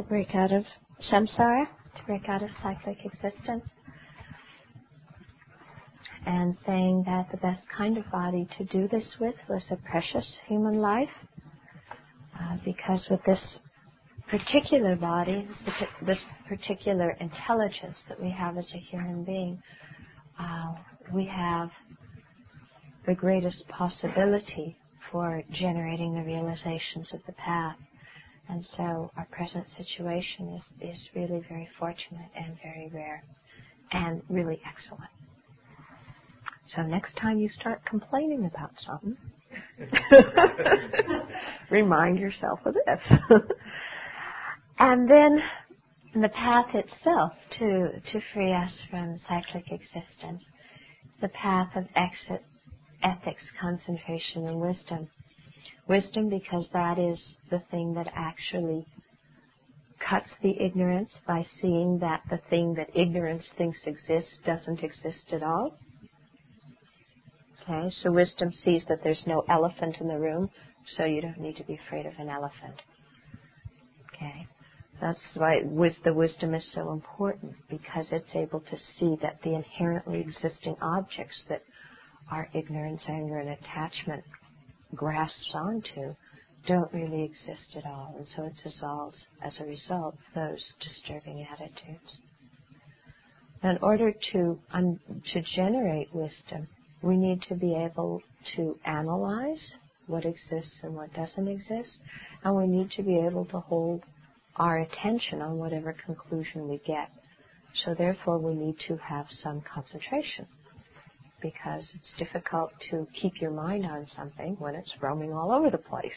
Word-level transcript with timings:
to 0.00 0.08
break 0.08 0.34
out 0.34 0.52
of 0.52 0.64
samsara, 1.10 1.66
to 1.96 2.02
break 2.06 2.28
out 2.28 2.42
of 2.42 2.48
cyclic 2.62 2.98
existence. 3.04 3.64
And 6.26 6.56
saying 6.66 7.04
that 7.06 7.26
the 7.30 7.38
best 7.38 7.60
kind 7.76 7.98
of 7.98 8.10
body 8.10 8.48
to 8.58 8.64
do 8.64 8.88
this 8.88 9.04
with 9.20 9.34
was 9.48 9.62
a 9.70 9.76
precious 9.76 10.26
human 10.46 10.74
life. 10.74 11.08
Uh, 12.38 12.56
because 12.64 13.04
with 13.10 13.20
this 13.26 13.40
particular 14.30 14.96
body, 14.96 15.46
this 16.06 16.18
particular 16.48 17.10
intelligence 17.20 17.98
that 18.08 18.20
we 18.22 18.30
have 18.30 18.56
as 18.56 18.66
a 18.74 18.78
human 18.78 19.24
being, 19.24 19.60
uh, 20.38 20.74
we 21.12 21.26
have 21.26 21.70
the 23.06 23.14
greatest 23.14 23.66
possibility 23.68 24.76
for 25.10 25.42
generating 25.52 26.14
the 26.14 26.22
realizations 26.22 27.10
of 27.12 27.20
the 27.26 27.32
path. 27.32 27.76
And 28.50 28.66
so 28.76 29.10
our 29.16 29.28
present 29.30 29.64
situation 29.76 30.56
is, 30.56 30.90
is 30.90 30.98
really 31.14 31.40
very 31.48 31.68
fortunate 31.78 32.30
and 32.36 32.56
very 32.62 32.90
rare 32.92 33.22
and 33.92 34.22
really 34.28 34.60
excellent. 34.66 35.10
So 36.74 36.82
next 36.82 37.16
time 37.16 37.38
you 37.38 37.48
start 37.48 37.80
complaining 37.88 38.46
about 38.46 38.70
something, 38.84 39.16
remind 41.70 42.18
yourself 42.18 42.60
of 42.64 42.74
this. 42.74 43.18
and 44.78 45.08
then 45.08 45.42
the 46.22 46.28
path 46.28 46.74
itself 46.74 47.32
to, 47.58 48.00
to 48.12 48.20
free 48.34 48.52
us 48.52 48.72
from 48.90 49.18
cyclic 49.28 49.64
existence, 49.70 50.42
the 51.20 51.28
path 51.28 51.68
of 51.76 51.84
exit 51.94 52.44
ethics, 53.02 53.42
concentration, 53.60 54.48
and 54.48 54.60
wisdom. 54.60 55.08
Wisdom 55.90 56.28
because 56.28 56.68
that 56.72 57.00
is 57.00 57.18
the 57.50 57.60
thing 57.72 57.94
that 57.94 58.06
actually 58.14 58.86
cuts 60.08 60.28
the 60.40 60.54
ignorance 60.64 61.10
by 61.26 61.44
seeing 61.60 61.98
that 61.98 62.22
the 62.30 62.38
thing 62.48 62.74
that 62.74 62.88
ignorance 62.94 63.44
thinks 63.58 63.76
exists 63.86 64.38
doesn't 64.46 64.84
exist 64.84 65.32
at 65.32 65.42
all. 65.42 65.76
Okay, 67.62 67.92
so 68.02 68.12
wisdom 68.12 68.52
sees 68.64 68.84
that 68.88 69.00
there's 69.02 69.24
no 69.26 69.42
elephant 69.48 69.96
in 70.00 70.06
the 70.06 70.16
room, 70.16 70.48
so 70.96 71.04
you 71.04 71.20
don't 71.20 71.40
need 71.40 71.56
to 71.56 71.64
be 71.64 71.76
afraid 71.84 72.06
of 72.06 72.12
an 72.20 72.28
elephant. 72.28 72.80
Okay, 74.14 74.46
that's 75.00 75.18
why 75.34 75.58
the 76.04 76.14
wisdom 76.14 76.54
is 76.54 76.64
so 76.72 76.92
important 76.92 77.52
because 77.68 78.06
it's 78.12 78.36
able 78.36 78.60
to 78.60 78.76
see 78.96 79.16
that 79.22 79.40
the 79.42 79.56
inherently 79.56 80.20
existing 80.20 80.76
objects 80.80 81.42
that 81.48 81.62
are 82.30 82.48
ignorance, 82.54 83.02
anger, 83.08 83.38
and 83.40 83.48
attachment 83.48 84.22
grasps 84.94 85.50
onto 85.54 86.14
don't 86.66 86.92
really 86.92 87.22
exist 87.24 87.76
at 87.76 87.86
all. 87.86 88.14
And 88.16 88.26
so 88.36 88.44
it 88.44 88.52
dissolves 88.62 89.16
as 89.42 89.52
a 89.60 89.64
result 89.64 90.16
those 90.34 90.62
disturbing 90.80 91.46
attitudes. 91.52 92.18
In 93.62 93.78
order 93.82 94.12
to, 94.32 94.58
um, 94.72 94.98
to 95.32 95.42
generate 95.54 96.14
wisdom, 96.14 96.68
we 97.02 97.16
need 97.16 97.42
to 97.48 97.54
be 97.54 97.74
able 97.74 98.22
to 98.56 98.78
analyze 98.84 99.74
what 100.06 100.24
exists 100.24 100.76
and 100.82 100.94
what 100.94 101.12
doesn't 101.14 101.48
exist, 101.48 101.98
and 102.42 102.56
we 102.56 102.66
need 102.66 102.90
to 102.92 103.02
be 103.02 103.18
able 103.18 103.44
to 103.46 103.60
hold 103.60 104.02
our 104.56 104.78
attention 104.78 105.40
on 105.40 105.56
whatever 105.56 105.94
conclusion 106.04 106.68
we 106.68 106.78
get. 106.86 107.10
So 107.84 107.94
therefore 107.94 108.38
we 108.38 108.54
need 108.54 108.76
to 108.88 108.96
have 108.96 109.26
some 109.42 109.62
concentration 109.72 110.46
because 111.42 111.84
it's 111.94 112.12
difficult 112.18 112.70
to 112.90 113.06
keep 113.20 113.32
your 113.40 113.50
mind 113.50 113.86
on 113.86 114.06
something 114.16 114.56
when 114.58 114.74
it's 114.74 114.92
roaming 115.00 115.32
all 115.32 115.52
over 115.52 115.70
the 115.70 115.78
place. 115.78 116.12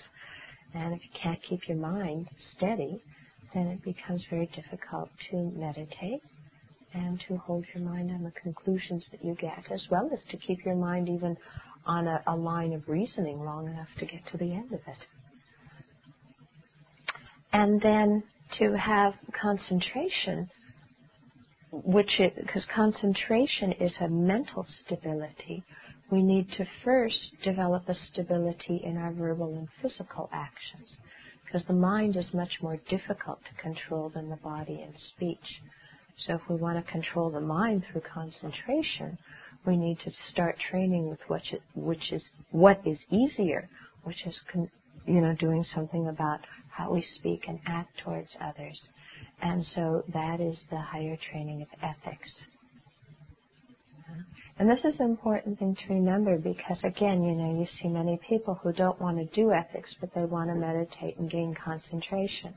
And 0.74 0.94
if 0.94 1.02
you 1.04 1.10
can't 1.22 1.40
keep 1.48 1.62
your 1.68 1.78
mind 1.78 2.28
steady, 2.58 3.02
then 3.54 3.68
it 3.68 3.84
becomes 3.84 4.24
very 4.30 4.48
difficult 4.56 5.10
to 5.32 5.52
meditate 5.56 6.22
and 6.94 7.22
to 7.28 7.38
hold 7.38 7.66
your 7.74 7.84
mind 7.84 8.12
on 8.12 8.24
the 8.24 8.32
conclusions 8.42 9.06
that 9.12 9.24
you 9.24 9.36
get, 9.36 9.64
as 9.72 9.84
well 9.90 10.10
as 10.14 10.20
to 10.32 10.38
keep 10.38 10.60
your 10.66 10.76
mind 10.76 11.10
even 11.10 11.36
on 11.86 12.08
a, 12.08 12.22
a 12.28 12.36
line 12.36 12.74
of 12.74 12.88
reasoning 12.88 13.40
long 13.44 13.68
enough 13.68 13.88
to 14.00 14.06
get 14.06 14.22
to 14.32 14.38
the 14.38 14.52
end 14.54 14.72
of 14.74 14.80
it. 14.88 15.08
And 17.52 17.82
then 17.82 18.24
to 18.60 18.78
have 18.78 19.14
concentration 19.42 20.50
which 21.74 22.22
because 22.36 22.64
concentration 22.76 23.72
is 23.74 23.94
a 24.00 24.08
mental 24.08 24.66
stability, 24.86 25.64
we 26.12 26.22
need 26.22 26.52
to 26.52 26.66
first 26.84 27.34
develop 27.44 27.90
a 27.90 27.96
stability 28.12 28.82
in 28.84 28.96
our 28.98 29.12
verbal 29.12 29.58
and 29.58 29.68
physical 29.82 30.30
actions, 30.32 31.00
because 31.46 31.66
the 31.66 31.74
mind 31.74 32.16
is 32.16 32.32
much 32.32 32.62
more 32.62 32.78
difficult 32.90 33.40
to 33.46 33.62
control 33.62 34.10
than 34.14 34.30
the 34.30 34.36
body 34.38 34.82
and 34.84 34.94
speech. 35.16 35.62
So 36.28 36.36
if 36.36 36.42
we 36.48 36.58
want 36.58 36.86
to 36.86 36.92
control 36.92 37.32
the 37.32 37.42
mind 37.42 37.84
through 37.92 38.02
concentration, 38.14 39.18
we 39.66 39.76
need 39.76 39.98
to 40.06 40.12
start 40.32 40.56
training 40.70 41.10
with 41.10 41.22
which, 41.28 41.56
which 41.74 42.12
is 42.12 42.22
what 42.52 42.82
is 42.86 43.00
easier, 43.10 43.68
which 44.04 44.28
is 44.28 44.40
con, 44.52 44.70
you 45.08 45.22
know 45.22 45.36
doing 45.40 45.66
something 45.74 46.08
about 46.08 46.40
how 46.70 46.94
we 46.94 47.04
speak 47.18 47.46
and 47.48 47.60
act 47.66 47.98
towards 48.04 48.30
others 48.40 48.80
and 49.42 49.66
so 49.76 50.04
that 50.14 50.40
is 50.40 50.60
the 50.70 50.80
higher 50.80 51.18
training 51.32 51.62
of 51.62 51.68
ethics. 51.82 52.30
And 54.60 54.70
this 54.70 54.80
is 54.86 55.00
an 55.00 55.08
important 55.08 55.58
thing 55.58 55.76
to 55.76 55.94
remember 55.94 56.38
because 56.38 56.78
again, 56.84 57.24
you 57.24 57.34
know, 57.34 57.60
you 57.60 57.68
see 57.82 57.88
many 57.88 58.20
people 58.30 58.60
who 58.62 58.72
don't 58.72 59.02
want 59.02 59.18
to 59.18 59.26
do 59.36 59.52
ethics, 59.52 59.94
but 60.00 60.14
they 60.14 60.26
want 60.26 60.50
to 60.50 60.56
meditate 60.56 61.18
and 61.18 61.30
gain 61.30 61.56
concentration. 61.56 62.54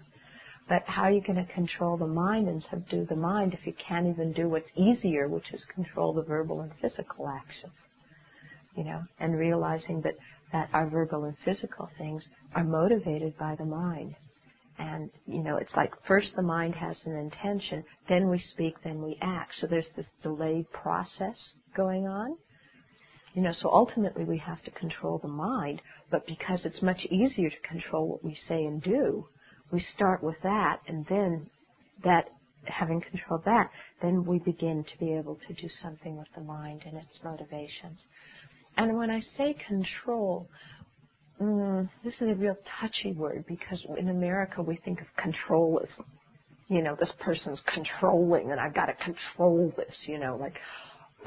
But 0.68 0.82
how 0.86 1.02
are 1.02 1.10
you 1.12 1.22
going 1.22 1.44
to 1.44 1.52
control 1.52 1.96
the 1.96 2.06
mind 2.06 2.48
and 2.48 2.62
subdue 2.70 3.06
the 3.06 3.16
mind 3.16 3.54
if 3.54 3.66
you 3.66 3.72
can't 3.72 4.06
even 4.06 4.32
do 4.32 4.48
what's 4.48 4.68
easier, 4.76 5.28
which 5.28 5.52
is 5.52 5.64
control 5.74 6.12
the 6.12 6.22
verbal 6.22 6.60
and 6.60 6.72
physical 6.82 7.28
actions? 7.28 7.72
You 8.76 8.84
know, 8.84 9.02
and 9.20 9.38
realizing 9.38 10.02
that, 10.02 10.14
that 10.52 10.68
our 10.74 10.88
verbal 10.88 11.24
and 11.24 11.36
physical 11.44 11.88
things 11.96 12.22
are 12.54 12.64
motivated 12.64 13.38
by 13.38 13.54
the 13.54 13.64
mind. 13.64 14.16
And, 14.78 15.10
you 15.26 15.42
know, 15.42 15.56
it's 15.56 15.74
like 15.74 15.90
first 16.06 16.28
the 16.36 16.42
mind 16.42 16.74
has 16.74 16.96
an 17.06 17.16
intention, 17.16 17.84
then 18.08 18.28
we 18.28 18.38
speak, 18.52 18.74
then 18.84 19.02
we 19.02 19.18
act. 19.22 19.52
So 19.60 19.66
there's 19.66 19.88
this 19.96 20.06
delayed 20.22 20.70
process 20.70 21.36
going 21.76 22.06
on. 22.06 22.36
You 23.34 23.42
know, 23.42 23.52
so 23.52 23.70
ultimately 23.70 24.24
we 24.24 24.38
have 24.38 24.62
to 24.64 24.70
control 24.70 25.18
the 25.18 25.28
mind, 25.28 25.82
but 26.10 26.26
because 26.26 26.64
it's 26.64 26.80
much 26.80 27.04
easier 27.10 27.50
to 27.50 27.68
control 27.68 28.08
what 28.08 28.24
we 28.24 28.36
say 28.48 28.64
and 28.64 28.82
do, 28.82 29.26
we 29.70 29.84
start 29.94 30.22
with 30.22 30.36
that, 30.42 30.80
and 30.88 31.04
then 31.08 31.50
that, 32.02 32.26
having 32.64 33.02
controlled 33.02 33.44
that, 33.44 33.70
then 34.00 34.24
we 34.24 34.38
begin 34.38 34.84
to 34.84 34.98
be 34.98 35.12
able 35.12 35.38
to 35.46 35.54
do 35.54 35.68
something 35.82 36.16
with 36.16 36.28
the 36.34 36.42
mind 36.42 36.82
and 36.86 36.96
its 36.96 37.18
motivations. 37.22 38.00
And 38.76 38.96
when 38.96 39.10
I 39.10 39.20
say 39.36 39.54
control, 39.66 40.48
mm, 41.40 41.88
this 42.04 42.14
is 42.20 42.30
a 42.30 42.34
real 42.34 42.56
touchy 42.80 43.12
word 43.12 43.44
because 43.48 43.84
in 43.98 44.08
America 44.08 44.62
we 44.62 44.76
think 44.84 45.00
of 45.00 45.06
control 45.22 45.80
as, 45.82 46.04
you 46.68 46.82
know, 46.82 46.96
this 46.98 47.12
person's 47.20 47.60
controlling 47.72 48.50
and 48.50 48.60
I've 48.60 48.74
got 48.74 48.86
to 48.86 48.94
control 48.94 49.72
this, 49.76 49.94
you 50.06 50.18
know, 50.18 50.36
like 50.36 50.54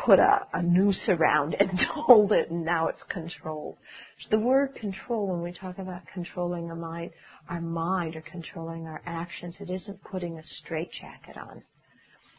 put 0.06 0.20
a, 0.20 0.42
a 0.54 0.62
noose 0.62 1.00
around 1.08 1.56
and 1.60 1.70
hold 1.94 2.32
it 2.32 2.50
and 2.50 2.64
now 2.64 2.88
it's 2.88 3.04
controlled. 3.10 3.78
So 4.24 4.38
the 4.38 4.44
word 4.44 4.76
control, 4.76 5.28
when 5.28 5.42
we 5.42 5.52
talk 5.52 5.78
about 5.80 6.02
controlling 6.14 6.68
the 6.68 6.76
mind, 6.76 7.12
our 7.50 7.62
mind 7.62 8.16
or 8.16 8.22
controlling 8.22 8.86
our 8.86 9.02
actions, 9.06 9.56
it 9.60 9.70
isn't 9.70 10.04
putting 10.04 10.38
a 10.38 10.44
straitjacket 10.62 11.38
on. 11.38 11.64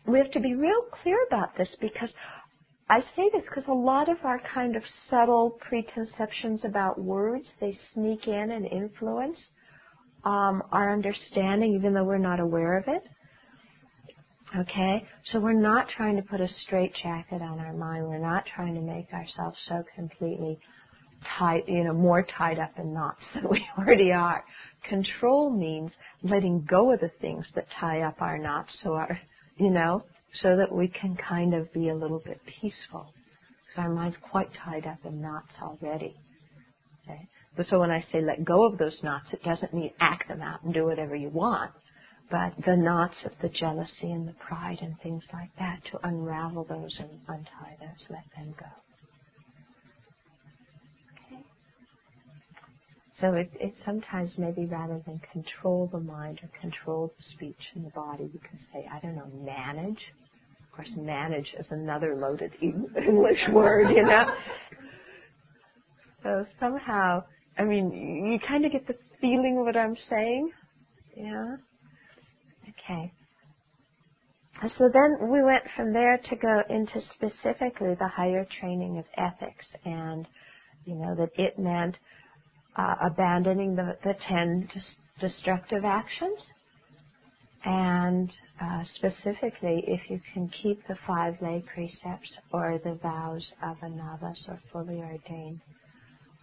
We 0.06 0.18
have 0.18 0.30
to 0.32 0.40
be 0.40 0.54
real 0.54 0.82
clear 1.02 1.18
about 1.26 1.56
this 1.58 1.68
because 1.80 2.10
I 2.90 3.02
say 3.14 3.30
this 3.32 3.44
because 3.48 3.68
a 3.68 3.72
lot 3.72 4.08
of 4.08 4.16
our 4.24 4.40
kind 4.52 4.74
of 4.74 4.82
subtle 5.08 5.56
preconceptions 5.60 6.64
about 6.64 7.00
words, 7.00 7.46
they 7.60 7.78
sneak 7.94 8.26
in 8.26 8.50
and 8.50 8.66
influence 8.66 9.38
um, 10.24 10.60
our 10.72 10.92
understanding 10.92 11.74
even 11.76 11.94
though 11.94 12.02
we're 12.02 12.18
not 12.18 12.40
aware 12.40 12.76
of 12.76 12.84
it. 12.88 13.04
Okay? 14.58 15.06
So 15.26 15.38
we're 15.38 15.52
not 15.52 15.86
trying 15.96 16.16
to 16.16 16.22
put 16.22 16.40
a 16.40 16.48
straitjacket 16.66 17.40
on 17.40 17.60
our 17.60 17.72
mind. 17.72 18.08
We're 18.08 18.18
not 18.18 18.42
trying 18.56 18.74
to 18.74 18.80
make 18.80 19.06
ourselves 19.12 19.56
so 19.68 19.84
completely 19.94 20.58
tied, 21.38 21.62
you 21.68 21.84
know, 21.84 21.92
more 21.92 22.26
tied 22.36 22.58
up 22.58 22.72
in 22.76 22.92
knots 22.92 23.22
than 23.34 23.48
we 23.48 23.64
already 23.78 24.10
are. 24.10 24.42
Control 24.88 25.48
means 25.48 25.92
letting 26.24 26.66
go 26.68 26.92
of 26.92 26.98
the 26.98 27.12
things 27.20 27.46
that 27.54 27.66
tie 27.78 28.00
up 28.00 28.20
our 28.20 28.36
knots 28.36 28.70
so 28.82 28.94
our, 28.94 29.16
you 29.58 29.70
know, 29.70 30.02
so 30.34 30.56
that 30.56 30.72
we 30.72 30.88
can 30.88 31.16
kind 31.16 31.54
of 31.54 31.72
be 31.72 31.88
a 31.88 31.94
little 31.94 32.20
bit 32.24 32.40
peaceful. 32.60 33.12
Because 33.66 33.78
our 33.84 33.90
mind's 33.90 34.16
quite 34.30 34.50
tied 34.64 34.86
up 34.86 34.98
in 35.04 35.20
knots 35.20 35.52
already. 35.62 36.14
Okay? 37.04 37.28
But 37.56 37.66
so 37.68 37.80
when 37.80 37.90
I 37.90 38.04
say 38.12 38.20
let 38.20 38.44
go 38.44 38.64
of 38.64 38.78
those 38.78 38.98
knots, 39.02 39.26
it 39.32 39.42
doesn't 39.42 39.74
mean 39.74 39.90
act 40.00 40.28
them 40.28 40.40
out 40.40 40.62
and 40.62 40.72
do 40.72 40.84
whatever 40.84 41.14
you 41.16 41.28
want. 41.28 41.72
But 42.30 42.52
the 42.64 42.76
knots 42.76 43.16
of 43.24 43.32
the 43.42 43.48
jealousy 43.48 44.12
and 44.12 44.28
the 44.28 44.34
pride 44.34 44.78
and 44.82 44.94
things 45.02 45.24
like 45.32 45.50
that, 45.58 45.80
to 45.90 46.06
unravel 46.06 46.64
those 46.64 46.96
and 47.00 47.10
untie 47.26 47.76
those, 47.80 48.06
let 48.08 48.24
them 48.36 48.54
go. 48.58 48.66
Okay? 51.26 51.42
So 53.20 53.34
it, 53.34 53.50
it 53.54 53.74
sometimes 53.84 54.32
maybe 54.38 54.66
rather 54.66 55.02
than 55.06 55.20
control 55.32 55.88
the 55.90 55.98
mind 55.98 56.40
or 56.42 56.50
control 56.60 57.12
the 57.16 57.24
speech 57.34 57.60
and 57.74 57.84
the 57.84 57.90
body, 57.90 58.30
you 58.32 58.40
can 58.40 58.60
say, 58.72 58.86
I 58.90 59.00
don't 59.00 59.16
know, 59.16 59.26
manage. 59.44 60.00
Of 60.70 60.76
course, 60.76 60.90
manage 60.96 61.48
is 61.58 61.66
another 61.70 62.16
loaded 62.16 62.52
English 62.62 63.48
word, 63.52 63.90
you 63.90 64.04
know. 64.04 64.26
So 66.22 66.46
somehow, 66.60 67.24
I 67.58 67.64
mean, 67.64 67.90
you 68.32 68.38
kind 68.46 68.64
of 68.64 68.72
get 68.72 68.86
the 68.86 68.96
feeling 69.20 69.58
of 69.58 69.66
what 69.66 69.76
I'm 69.76 69.96
saying, 70.08 70.50
yeah. 71.16 71.56
Okay. 72.68 73.12
So 74.78 74.90
then 74.92 75.30
we 75.30 75.42
went 75.42 75.64
from 75.76 75.92
there 75.92 76.18
to 76.18 76.36
go 76.36 76.62
into 76.70 77.00
specifically 77.14 77.94
the 77.98 78.08
higher 78.08 78.46
training 78.60 78.98
of 78.98 79.04
ethics, 79.16 79.66
and 79.84 80.28
you 80.84 80.94
know 80.94 81.14
that 81.16 81.30
it 81.36 81.58
meant 81.58 81.96
uh, 82.76 82.94
abandoning 83.02 83.76
the, 83.76 83.96
the 84.04 84.14
ten 84.28 84.68
dis- 84.72 84.96
destructive 85.20 85.84
actions. 85.84 86.40
And 87.64 88.32
uh, 88.60 88.82
specifically, 88.94 89.84
if 89.86 90.00
you 90.08 90.20
can 90.32 90.48
keep 90.62 90.80
the 90.88 90.96
five 91.06 91.34
lay 91.42 91.62
precepts 91.74 92.30
or 92.52 92.80
the 92.82 92.98
vows 93.02 93.46
of 93.62 93.76
a 93.82 93.88
novice 93.88 94.42
or 94.48 94.58
fully 94.72 94.98
ordained 94.98 95.60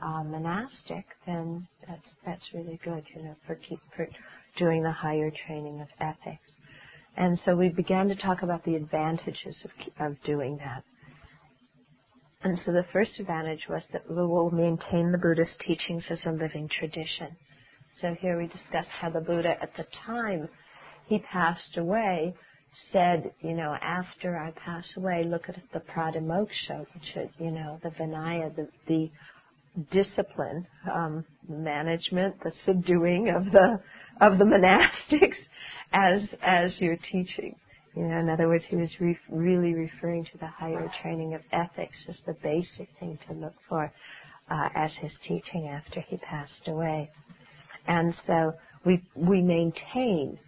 uh, 0.02 0.24
monastic, 0.24 1.06
then 1.26 1.68
that's 1.88 2.10
that's 2.26 2.54
really 2.54 2.80
good, 2.84 3.04
you 3.16 3.24
know, 3.24 3.36
for 3.48 3.56
keep 3.56 3.80
for 3.96 4.08
doing 4.58 4.84
the 4.84 4.92
higher 4.92 5.32
training 5.48 5.82
of 5.82 5.88
ethics. 6.00 6.44
And 7.16 7.40
so 7.46 7.56
we 7.56 7.70
began 7.70 8.08
to 8.10 8.16
talk 8.16 8.44
about 8.44 8.64
the 8.64 8.76
advantages 8.76 9.56
of 9.66 9.72
of 10.12 10.22
doing 10.24 10.58
that. 10.58 10.84
And 12.44 12.60
so 12.64 12.72
the 12.72 12.86
first 12.94 13.20
advantage 13.20 13.66
was 13.68 13.82
that 13.92 14.08
we 14.08 14.16
will 14.16 14.52
maintain 14.52 15.12
the 15.12 15.18
Buddhist 15.18 15.60
teachings 15.66 16.04
as 16.12 16.20
a 16.28 16.32
living 16.32 16.70
tradition. 16.70 17.36
So 18.00 18.16
here 18.22 18.38
we 18.38 18.46
discussed 18.46 18.90
how 19.02 19.10
the 19.10 19.22
Buddha 19.22 19.56
at 19.60 19.76
the 19.76 19.86
time 20.06 20.48
he 21.08 21.20
passed 21.20 21.78
away 21.78 22.34
said, 22.92 23.32
you 23.42 23.54
know, 23.54 23.76
after 23.82 24.38
I 24.38 24.52
pass 24.52 24.86
away, 24.98 25.24
look 25.26 25.50
at 25.50 25.56
the 25.74 25.80
pratimoksha, 25.80 26.86
which 26.94 27.16
is, 27.16 27.30
you 27.40 27.52
know, 27.52 27.80
the 27.84 27.90
Vinaya, 27.90 28.56
the, 28.56 28.68
the 28.88 29.10
discipline, 29.92 30.68
um, 30.94 31.26
management, 31.48 32.36
the 32.44 32.52
subduing 32.66 33.30
of 33.30 33.46
the 33.52 33.80
of 34.22 34.38
the 34.40 34.46
monastics 35.12 35.38
as 35.94 36.22
as 36.42 36.80
your 36.80 36.98
teaching. 37.12 37.56
You 37.96 38.04
know, 38.04 38.20
in 38.20 38.30
other 38.30 38.48
words, 38.48 38.64
he 38.70 38.76
was 38.76 38.90
re- 39.00 39.18
really 39.30 39.74
referring 39.74 40.26
to 40.26 40.38
the 40.40 40.48
higher 40.48 40.92
training 41.02 41.34
of 41.34 41.42
ethics 41.52 41.98
as 42.10 42.16
the 42.28 42.36
basic 42.44 42.90
thing 43.00 43.18
to 43.28 43.34
look 43.34 43.56
for 43.68 43.92
uh, 44.52 44.70
as 44.76 44.92
his 45.02 45.12
teaching 45.28 45.68
after 45.68 46.02
he 46.02 46.18
passed 46.18 46.68
away. 46.68 47.10
And 47.88 48.14
so 48.28 48.54
we 48.86 49.02
we 49.16 49.42
maintain, 49.42 50.40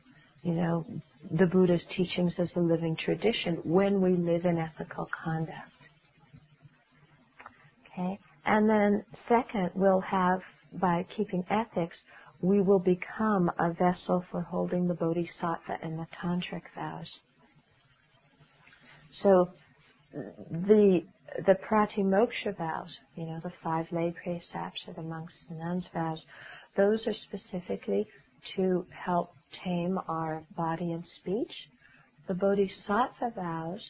you 0.44 0.54
know, 0.54 0.86
the 1.32 1.46
Buddha's 1.46 1.84
teachings 1.96 2.34
as 2.40 2.50
a 2.56 2.60
living 2.60 2.96
tradition 3.04 3.60
when 3.64 4.02
we 4.02 4.12
live 4.12 4.46
in 4.46 4.58
ethical 4.58 5.08
conduct. 5.24 5.72
Okay, 7.92 8.20
and 8.46 8.70
then 8.70 9.04
second, 9.28 9.72
we'll 9.76 10.02
have 10.02 10.42
by 10.82 11.06
keeping 11.18 11.44
ethics, 11.50 11.98
we 12.42 12.62
will 12.62 12.80
become 12.80 13.52
a 13.60 13.74
vessel 13.74 14.24
for 14.32 14.42
holding 14.42 14.88
the 14.88 14.94
bodhisattva 14.94 15.78
and 15.82 16.00
the 16.00 16.08
tantric 16.24 16.62
vows. 16.76 17.10
So 19.24 19.50
the 20.14 21.02
the 21.46 21.56
pratimoksha 21.70 22.58
vows, 22.58 22.96
you 23.16 23.26
know, 23.26 23.40
the 23.44 23.52
five 23.64 23.86
lay 23.92 24.14
precepts 24.24 24.82
or 24.88 24.94
the 24.96 25.04
monks 25.04 25.34
and 25.50 25.60
nuns 25.60 25.86
vows, 25.94 26.22
those 26.76 27.06
are 27.08 27.14
specifically 27.28 28.08
to 28.56 28.86
help 29.06 29.34
tame 29.64 29.98
our 30.08 30.46
body 30.56 30.92
and 30.92 31.04
speech. 31.20 31.52
The 32.28 32.34
bodhisattva 32.36 33.34
vows 33.36 33.82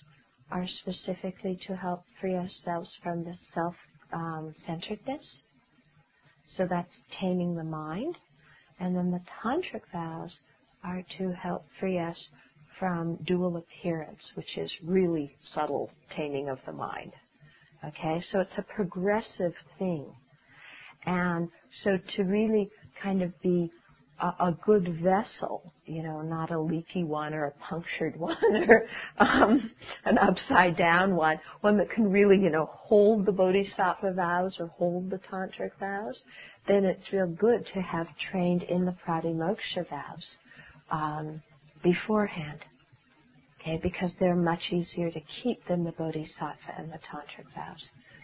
are 0.52 0.68
specifically 0.82 1.60
to 1.68 1.76
help 1.76 2.04
free 2.20 2.36
ourselves 2.36 2.90
from 3.04 3.24
the 3.24 3.36
self 3.54 3.76
um, 4.14 4.54
centeredness. 4.66 5.24
So 6.58 6.66
that's 6.70 6.94
taming 7.20 7.56
the 7.56 7.64
mind. 7.64 8.16
And 8.80 8.96
then 8.96 9.12
the 9.12 9.22
tantric 9.44 9.82
vows 9.92 10.32
are 10.84 11.04
to 11.18 11.32
help 11.34 11.66
free 11.80 12.00
us 12.00 12.18
from 12.80 13.18
dual 13.28 13.58
appearance, 13.58 14.22
which 14.36 14.58
is 14.58 14.72
really 14.84 15.36
subtle 15.54 15.92
taming 16.16 16.50
of 16.50 16.60
the 16.66 16.72
mind. 16.72 17.12
Okay, 17.86 18.24
so 18.32 18.40
it's 18.40 18.58
a 18.58 18.64
progressive 18.76 19.54
thing. 19.78 20.14
And 21.06 21.50
so 21.84 21.98
to 22.18 22.24
really 22.24 22.70
kind 23.02 23.22
of 23.22 23.40
be 23.42 23.72
a, 24.22 24.28
a 24.48 24.58
good 24.66 25.02
vessel, 25.04 25.74
you 25.86 26.04
know, 26.04 26.22
not 26.22 26.52
a 26.52 26.60
leaky 26.60 27.04
one 27.04 27.34
or 27.34 27.46
a 27.46 27.52
punctured 27.70 28.16
one 28.20 28.38
or 28.70 28.88
um, 29.20 29.72
an 30.06 30.18
upside 30.18 30.78
down 30.78 31.16
one, 31.16 31.40
one 31.62 31.78
that 31.78 31.92
can 31.92 32.12
really, 32.12 32.38
you 32.42 32.50
know, 32.50 32.70
hold 32.74 33.26
the 33.26 33.32
bodhisattva 33.32 34.14
vows 34.14 34.56
or 34.60 34.68
hold 34.68 35.10
the 35.10 35.20
tantric 35.32 35.72
vows, 35.80 36.18
then 36.68 36.86
it's 36.86 37.12
real 37.14 37.28
good 37.28 37.66
to 37.74 37.82
have 37.82 38.08
trained 38.32 38.64
in 38.64 38.86
the 38.86 38.96
pratimoksha 39.08 39.90
vows 39.90 40.26
um, 40.92 41.42
beforehand. 41.84 42.60
Okay, 43.62 43.80
because 43.84 44.12
they're 44.20 44.36
much 44.36 44.62
easier 44.72 45.12
to 45.12 45.20
keep 45.44 45.66
than 45.68 45.84
the 45.84 45.92
bodhisattva 45.94 46.76
and 46.78 46.90
the 46.92 47.00
tantric 47.00 47.46
vows. 47.56 47.84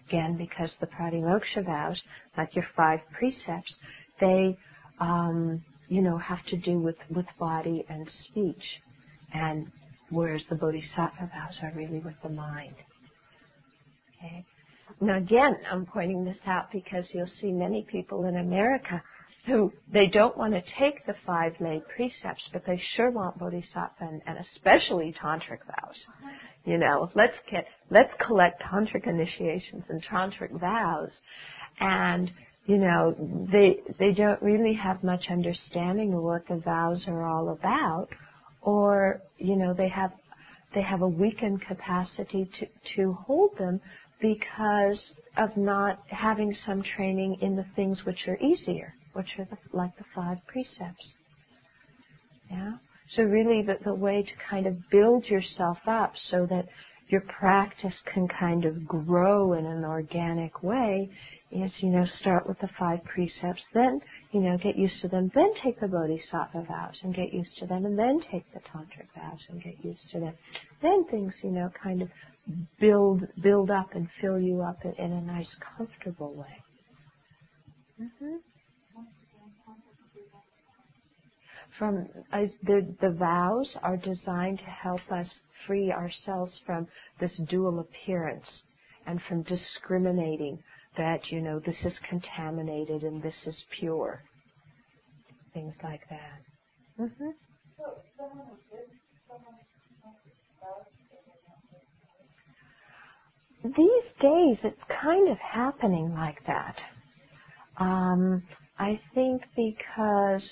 Again, 0.09 0.37
because 0.37 0.71
the 0.79 0.87
pratimoksha 0.87 1.65
vows, 1.65 2.01
like 2.37 2.55
your 2.55 2.65
five 2.77 2.99
precepts, 3.17 3.73
they, 4.21 4.57
um, 5.01 5.63
you 5.87 6.01
know, 6.01 6.17
have 6.17 6.43
to 6.47 6.57
do 6.57 6.79
with, 6.79 6.97
with 7.09 7.25
body 7.39 7.85
and 7.89 8.09
speech. 8.29 8.63
And 9.33 9.71
whereas 10.09 10.41
the 10.49 10.55
bodhisattva 10.55 11.31
vows 11.33 11.57
are 11.61 11.73
really 11.75 11.99
with 11.99 12.15
the 12.23 12.29
mind. 12.29 12.75
Okay? 14.17 14.45
Now 15.01 15.17
again, 15.17 15.57
I'm 15.71 15.85
pointing 15.85 16.23
this 16.23 16.37
out 16.45 16.71
because 16.71 17.05
you'll 17.13 17.29
see 17.41 17.51
many 17.51 17.85
people 17.91 18.25
in 18.25 18.37
America 18.37 19.01
who 19.45 19.71
they 19.91 20.07
don't 20.07 20.35
want 20.37 20.53
to 20.53 20.61
take 20.79 21.05
the 21.05 21.13
five 21.25 21.53
lay 21.59 21.81
precepts, 21.95 22.41
but 22.51 22.63
they 22.65 22.81
sure 22.95 23.11
want 23.11 23.37
bodhisattva 23.37 23.93
and, 23.99 24.21
and 24.25 24.37
especially 24.39 25.13
tantric 25.21 25.59
vows. 25.67 25.95
Uh-huh. 26.07 26.29
You 26.65 26.79
know, 26.79 27.11
let's 27.13 27.37
get 27.51 27.65
let's 27.91 28.11
collect 28.25 28.63
tantric 28.63 29.07
initiations 29.07 29.83
and 29.89 30.03
tantric 30.03 30.59
vows, 30.59 31.11
and 31.79 32.31
you 32.65 32.77
know 32.77 33.15
they 33.51 33.79
they 33.99 34.11
don't 34.11 34.41
really 34.41 34.73
have 34.73 35.03
much 35.03 35.25
understanding 35.29 36.13
of 36.13 36.23
what 36.23 36.47
the 36.47 36.57
vows 36.57 37.03
are 37.07 37.25
all 37.25 37.49
about, 37.49 38.07
or 38.61 39.21
you 39.37 39.55
know 39.55 39.73
they 39.73 39.89
have 39.89 40.11
they 40.73 40.81
have 40.81 41.01
a 41.01 41.07
weakened 41.07 41.61
capacity 41.61 42.49
to 42.59 42.67
to 42.95 43.13
hold 43.13 43.51
them 43.57 43.79
because 44.21 44.99
of 45.37 45.55
not 45.57 45.99
having 46.09 46.55
some 46.65 46.81
training 46.95 47.37
in 47.41 47.55
the 47.55 47.65
things 47.75 47.99
which 48.05 48.27
are 48.27 48.37
easier 48.37 48.93
which 49.15 49.29
are 49.39 49.45
the, 49.45 49.57
like 49.77 49.95
the 49.97 50.03
five 50.13 50.37
precepts. 50.47 51.15
Yeah? 52.51 52.73
So 53.15 53.23
really 53.23 53.63
the, 53.63 53.77
the 53.83 53.93
way 53.93 54.23
to 54.23 54.31
kind 54.49 54.67
of 54.67 54.75
build 54.91 55.25
yourself 55.25 55.77
up 55.87 56.13
so 56.29 56.45
that 56.49 56.65
your 57.07 57.21
practice 57.39 57.93
can 58.13 58.27
kind 58.27 58.65
of 58.65 58.85
grow 58.85 59.53
in 59.53 59.65
an 59.65 59.85
organic 59.85 60.61
way 60.63 61.09
is, 61.51 61.71
you 61.79 61.89
know, 61.89 62.05
start 62.21 62.47
with 62.47 62.59
the 62.59 62.69
five 62.79 63.03
precepts, 63.05 63.63
then, 63.73 64.01
you 64.31 64.41
know, 64.41 64.57
get 64.57 64.77
used 64.77 65.01
to 65.01 65.07
them, 65.07 65.31
then 65.35 65.51
take 65.63 65.79
the 65.79 65.87
bodhisattva 65.87 66.65
vows 66.67 66.95
and 67.03 67.15
get 67.15 67.33
used 67.33 67.57
to 67.59 67.67
them, 67.67 67.85
and 67.85 67.97
then 67.97 68.19
take 68.31 68.45
the 68.53 68.59
tantric 68.61 69.07
vows 69.15 69.39
and 69.49 69.63
get 69.63 69.83
used 69.83 70.09
to 70.11 70.19
them. 70.19 70.33
Then 70.81 71.05
things, 71.11 71.33
you 71.43 71.51
know, 71.51 71.69
kind 71.81 72.01
of 72.01 72.09
build 72.79 73.21
build 73.41 73.71
up 73.71 73.89
and 73.95 74.07
fill 74.21 74.39
you 74.39 74.61
up 74.61 74.77
in, 74.85 74.93
in 75.03 75.11
a 75.13 75.21
nice, 75.21 75.55
comfortable 75.77 76.33
way. 76.35 76.61
Mm-hmm. 78.01 78.35
from 81.77 82.07
uh, 82.33 82.41
the 82.63 82.95
the 83.01 83.11
vows 83.11 83.69
are 83.83 83.97
designed 83.97 84.59
to 84.59 84.65
help 84.65 85.01
us 85.11 85.29
free 85.67 85.91
ourselves 85.91 86.53
from 86.65 86.87
this 87.19 87.33
dual 87.49 87.79
appearance 87.79 88.63
and 89.07 89.21
from 89.27 89.43
discriminating 89.43 90.59
that 90.97 91.31
you 91.31 91.41
know 91.41 91.59
this 91.59 91.75
is 91.83 91.93
contaminated 92.09 93.03
and 93.03 93.21
this 93.21 93.35
is 93.45 93.63
pure. 93.79 94.21
Things 95.53 95.75
like 95.83 96.01
that. 96.09 96.41
Mm-hmm. 97.01 97.29
these 103.63 104.03
days 104.21 104.57
it's 104.63 104.81
kind 105.01 105.29
of 105.29 105.37
happening 105.39 106.13
like 106.13 106.37
that. 106.47 106.75
Um, 107.77 108.43
i 108.79 108.99
think 109.13 109.41
because 109.55 110.43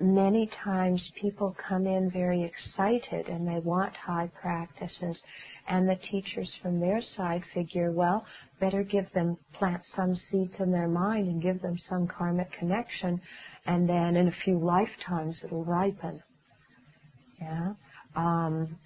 many 0.00 0.50
times 0.64 1.02
people 1.20 1.56
come 1.68 1.86
in 1.86 2.10
very 2.10 2.42
excited 2.44 3.28
and 3.28 3.46
they 3.46 3.60
want 3.60 3.94
high 3.96 4.30
practices 4.40 5.18
and 5.68 5.88
the 5.88 5.98
teachers 6.10 6.50
from 6.62 6.80
their 6.80 7.00
side 7.16 7.42
figure, 7.54 7.92
well, 7.92 8.24
better 8.60 8.82
give 8.82 9.06
them, 9.14 9.36
plant 9.54 9.82
some 9.96 10.16
seeds 10.30 10.54
in 10.60 10.72
their 10.72 10.88
mind 10.88 11.28
and 11.28 11.42
give 11.42 11.60
them 11.62 11.76
some 11.88 12.08
karmic 12.08 12.48
connection 12.58 13.20
and 13.66 13.88
then 13.88 14.16
in 14.16 14.28
a 14.28 14.34
few 14.44 14.58
lifetimes 14.58 15.36
it'll 15.44 15.64
ripen. 15.64 16.22
Yeah. 17.40 17.74
Um, 18.16 18.76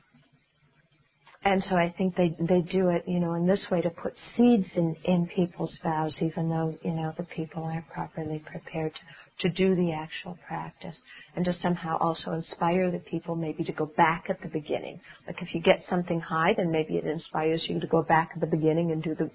and 1.44 1.64
so 1.68 1.76
I 1.76 1.94
think 1.98 2.16
they 2.16 2.36
they 2.40 2.60
do 2.70 2.90
it, 2.90 3.04
you 3.06 3.20
know, 3.20 3.34
in 3.34 3.46
this 3.46 3.64
way 3.70 3.80
to 3.80 3.90
put 3.90 4.14
seeds 4.36 4.66
in 4.76 4.96
in 5.04 5.28
people's 5.34 5.76
vows, 5.82 6.14
even 6.20 6.48
though 6.48 6.76
you 6.84 6.92
know 6.92 7.12
the 7.16 7.24
people 7.24 7.64
aren't 7.64 7.88
properly 7.88 8.40
prepared 8.46 8.92
to, 8.94 9.00
to 9.42 9.50
do 9.50 9.74
the 9.76 9.92
actual 9.92 10.38
practice, 10.46 10.96
and 11.36 11.44
to 11.44 11.52
somehow 11.62 11.98
also 11.98 12.32
inspire 12.32 12.90
the 12.90 12.98
people 12.98 13.36
maybe 13.36 13.64
to 13.64 13.72
go 13.72 13.86
back 13.96 14.24
at 14.30 14.40
the 14.42 14.48
beginning. 14.48 15.00
Like 15.26 15.42
if 15.42 15.54
you 15.54 15.60
get 15.62 15.84
something 15.90 16.20
high, 16.20 16.54
then 16.56 16.70
maybe 16.72 16.96
it 16.96 17.06
inspires 17.06 17.62
you 17.68 17.80
to 17.80 17.86
go 17.86 18.02
back 18.02 18.30
at 18.34 18.40
the 18.40 18.46
beginning 18.46 18.92
and 18.92 19.02
do 19.02 19.14
the 19.14 19.30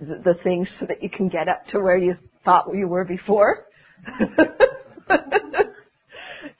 the, 0.00 0.20
the 0.24 0.34
things 0.42 0.68
so 0.80 0.86
that 0.86 1.02
you 1.02 1.10
can 1.10 1.28
get 1.28 1.48
up 1.48 1.66
to 1.68 1.80
where 1.80 1.96
you 1.96 2.16
thought 2.44 2.66
you 2.74 2.88
were 2.88 3.04
before. 3.04 3.66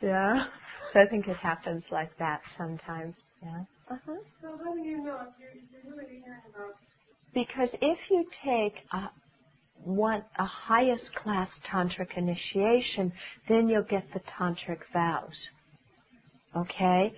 yeah. 0.02 0.44
So 0.92 1.00
I 1.00 1.06
think 1.10 1.28
it 1.28 1.36
happens 1.36 1.82
like 1.90 2.16
that 2.18 2.40
sometimes. 2.58 3.14
Yeah. 3.42 3.62
Uh-huh. 3.90 4.14
So 4.40 4.48
how 4.64 4.74
do 4.74 4.80
you 4.80 5.02
know 5.02 5.18
if 5.22 5.34
you're, 5.40 5.50
if 5.50 5.64
you're 5.72 5.96
really 5.96 6.22
hearing 6.24 6.40
about? 6.54 6.76
Because 7.34 7.70
if 7.80 7.98
you 8.10 8.24
take 8.44 8.74
a 8.92 9.10
one 9.84 10.24
a 10.38 10.44
highest 10.46 11.14
class 11.14 11.48
tantric 11.70 12.16
initiation, 12.16 13.12
then 13.48 13.68
you'll 13.68 13.84
get 13.84 14.04
the 14.14 14.20
tantric 14.38 14.80
vows. 14.92 15.36
Okay? 16.56 17.12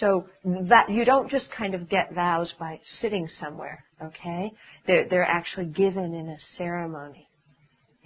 So 0.00 0.26
that 0.68 0.90
you 0.90 1.04
don't 1.04 1.30
just 1.30 1.46
kind 1.56 1.74
of 1.74 1.88
get 1.88 2.14
vows 2.14 2.52
by 2.58 2.80
sitting 3.00 3.28
somewhere, 3.40 3.84
okay? 4.02 4.52
They're 4.86 5.08
they're 5.08 5.24
actually 5.24 5.66
given 5.66 6.14
in 6.14 6.28
a 6.28 6.38
ceremony. 6.58 7.26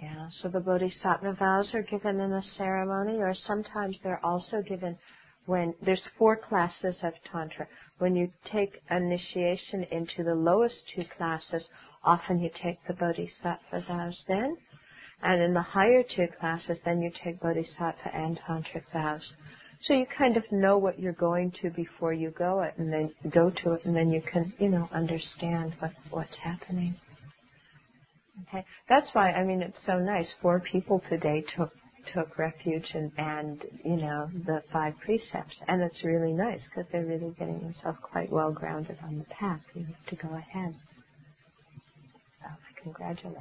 Yeah, 0.01 0.27
so 0.41 0.49
the 0.49 0.59
bodhisattva 0.59 1.37
vows 1.39 1.73
are 1.73 1.83
given 1.83 2.19
in 2.19 2.33
a 2.33 2.43
ceremony, 2.57 3.17
or 3.17 3.33
sometimes 3.33 3.97
they're 4.03 4.23
also 4.25 4.61
given 4.61 4.97
when 5.45 5.73
there's 5.85 6.01
four 6.17 6.35
classes 6.37 6.95
of 7.03 7.13
tantra. 7.31 7.67
When 7.99 8.15
you 8.15 8.29
take 8.51 8.81
initiation 8.91 9.85
into 9.91 10.23
the 10.23 10.35
lowest 10.35 10.75
two 10.95 11.05
classes, 11.17 11.63
often 12.05 12.39
you 12.39 12.49
take 12.63 12.77
the 12.87 12.93
bodhisattva 12.95 13.85
vows 13.87 14.23
then. 14.27 14.57
And 15.23 15.41
in 15.41 15.53
the 15.53 15.61
higher 15.63 16.03
two 16.03 16.27
classes, 16.39 16.77
then 16.85 17.01
you 17.01 17.11
take 17.23 17.41
bodhisattva 17.41 18.15
and 18.15 18.39
tantric 18.47 18.83
vows. 18.93 19.23
So 19.87 19.93
you 19.93 20.05
kind 20.17 20.37
of 20.37 20.43
know 20.51 20.77
what 20.77 20.99
you're 20.99 21.13
going 21.13 21.51
to 21.61 21.69
before 21.71 22.13
you 22.13 22.31
go 22.31 22.61
it, 22.63 22.75
and 22.77 22.91
then 22.93 23.13
go 23.31 23.51
to 23.51 23.73
it, 23.73 23.85
and 23.85 23.95
then 23.95 24.11
you 24.11 24.21
can, 24.21 24.53
you 24.59 24.69
know, 24.69 24.89
understand 24.93 25.75
what, 25.79 25.93
what's 26.11 26.37
happening. 26.43 26.95
Okay, 28.49 28.65
that's 28.89 29.07
why 29.13 29.31
I 29.31 29.43
mean 29.45 29.61
it's 29.61 29.79
so 29.85 29.99
nice. 29.99 30.27
Four 30.41 30.61
people 30.61 31.01
today 31.09 31.43
took 31.57 31.71
took 32.13 32.37
refuge 32.37 32.85
and, 32.93 33.11
and 33.17 33.63
you 33.85 33.97
know 33.97 34.29
the 34.45 34.61
five 34.73 34.93
precepts, 35.05 35.55
and 35.67 35.81
it's 35.81 36.03
really 36.03 36.33
nice 36.33 36.61
because 36.69 36.89
they're 36.91 37.05
really 37.05 37.33
getting 37.39 37.59
themselves 37.61 37.99
quite 38.03 38.31
well 38.31 38.51
grounded 38.51 38.97
on 39.03 39.19
the 39.19 39.25
path. 39.25 39.61
You 39.75 39.85
have 39.85 40.05
to 40.19 40.27
go 40.27 40.35
ahead. 40.35 40.75
Congratulate. 42.85 43.37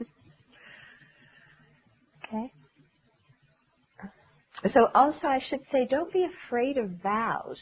okay. 2.26 2.52
So 4.72 4.88
also 4.94 5.26
I 5.28 5.38
should 5.48 5.60
say, 5.70 5.86
don't 5.88 6.12
be 6.12 6.26
afraid 6.48 6.78
of 6.78 6.90
vows. 7.02 7.58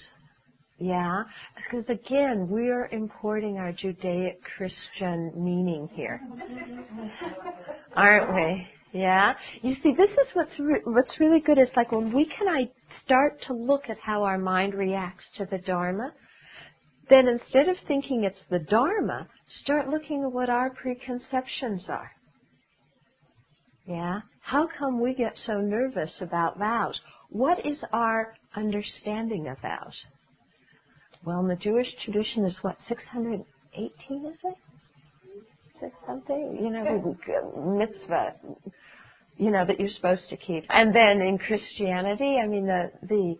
Yeah, 0.78 1.24
because 1.56 1.84
again, 1.90 2.48
we 2.50 2.70
are 2.70 2.88
importing 2.90 3.58
our 3.58 3.72
Judaic 3.72 4.40
Christian 4.56 5.32
meaning 5.36 5.88
here, 5.92 6.20
aren't 7.94 8.34
we? 8.34 8.66
Yeah. 8.98 9.34
You 9.62 9.74
see, 9.82 9.92
this 9.96 10.10
is 10.10 10.26
what's 10.34 10.58
re- 10.58 10.82
what's 10.84 11.20
really 11.20 11.40
good. 11.40 11.58
Is 11.58 11.68
like 11.76 11.92
when 11.92 12.12
we 12.12 12.24
can 12.24 12.48
I 12.48 12.68
start 13.04 13.38
to 13.46 13.52
look 13.52 13.82
at 13.90 13.98
how 13.98 14.24
our 14.24 14.38
mind 14.38 14.74
reacts 14.74 15.24
to 15.36 15.46
the 15.50 15.58
Dharma, 15.58 16.12
then 17.10 17.28
instead 17.28 17.68
of 17.68 17.76
thinking 17.86 18.24
it's 18.24 18.38
the 18.50 18.58
Dharma, 18.58 19.28
start 19.62 19.88
looking 19.88 20.22
at 20.22 20.32
what 20.32 20.48
our 20.48 20.70
preconceptions 20.70 21.84
are. 21.88 22.10
Yeah. 23.86 24.20
How 24.40 24.68
come 24.78 25.00
we 25.00 25.14
get 25.14 25.36
so 25.46 25.60
nervous 25.60 26.12
about 26.20 26.58
vows? 26.58 27.00
What 27.30 27.64
is 27.66 27.78
our 27.92 28.34
understanding 28.54 29.48
of 29.48 29.60
vows? 29.60 30.04
Well, 31.24 31.40
in 31.40 31.48
the 31.48 31.56
Jewish 31.56 31.88
tradition 32.04 32.44
is 32.44 32.56
what 32.62 32.76
618 32.88 34.26
is 34.26 34.38
it? 34.44 35.92
Something? 36.06 36.58
You 36.60 36.70
know, 36.70 37.16
mitzvah 37.76 38.34
you 39.36 39.50
know, 39.50 39.64
that 39.64 39.80
you're 39.80 39.90
supposed 39.90 40.28
to 40.30 40.36
keep. 40.36 40.64
And 40.68 40.94
then 40.94 41.20
in 41.20 41.38
Christianity, 41.38 42.38
I 42.42 42.46
mean, 42.46 42.66
the, 42.66 42.90
the, 43.02 43.36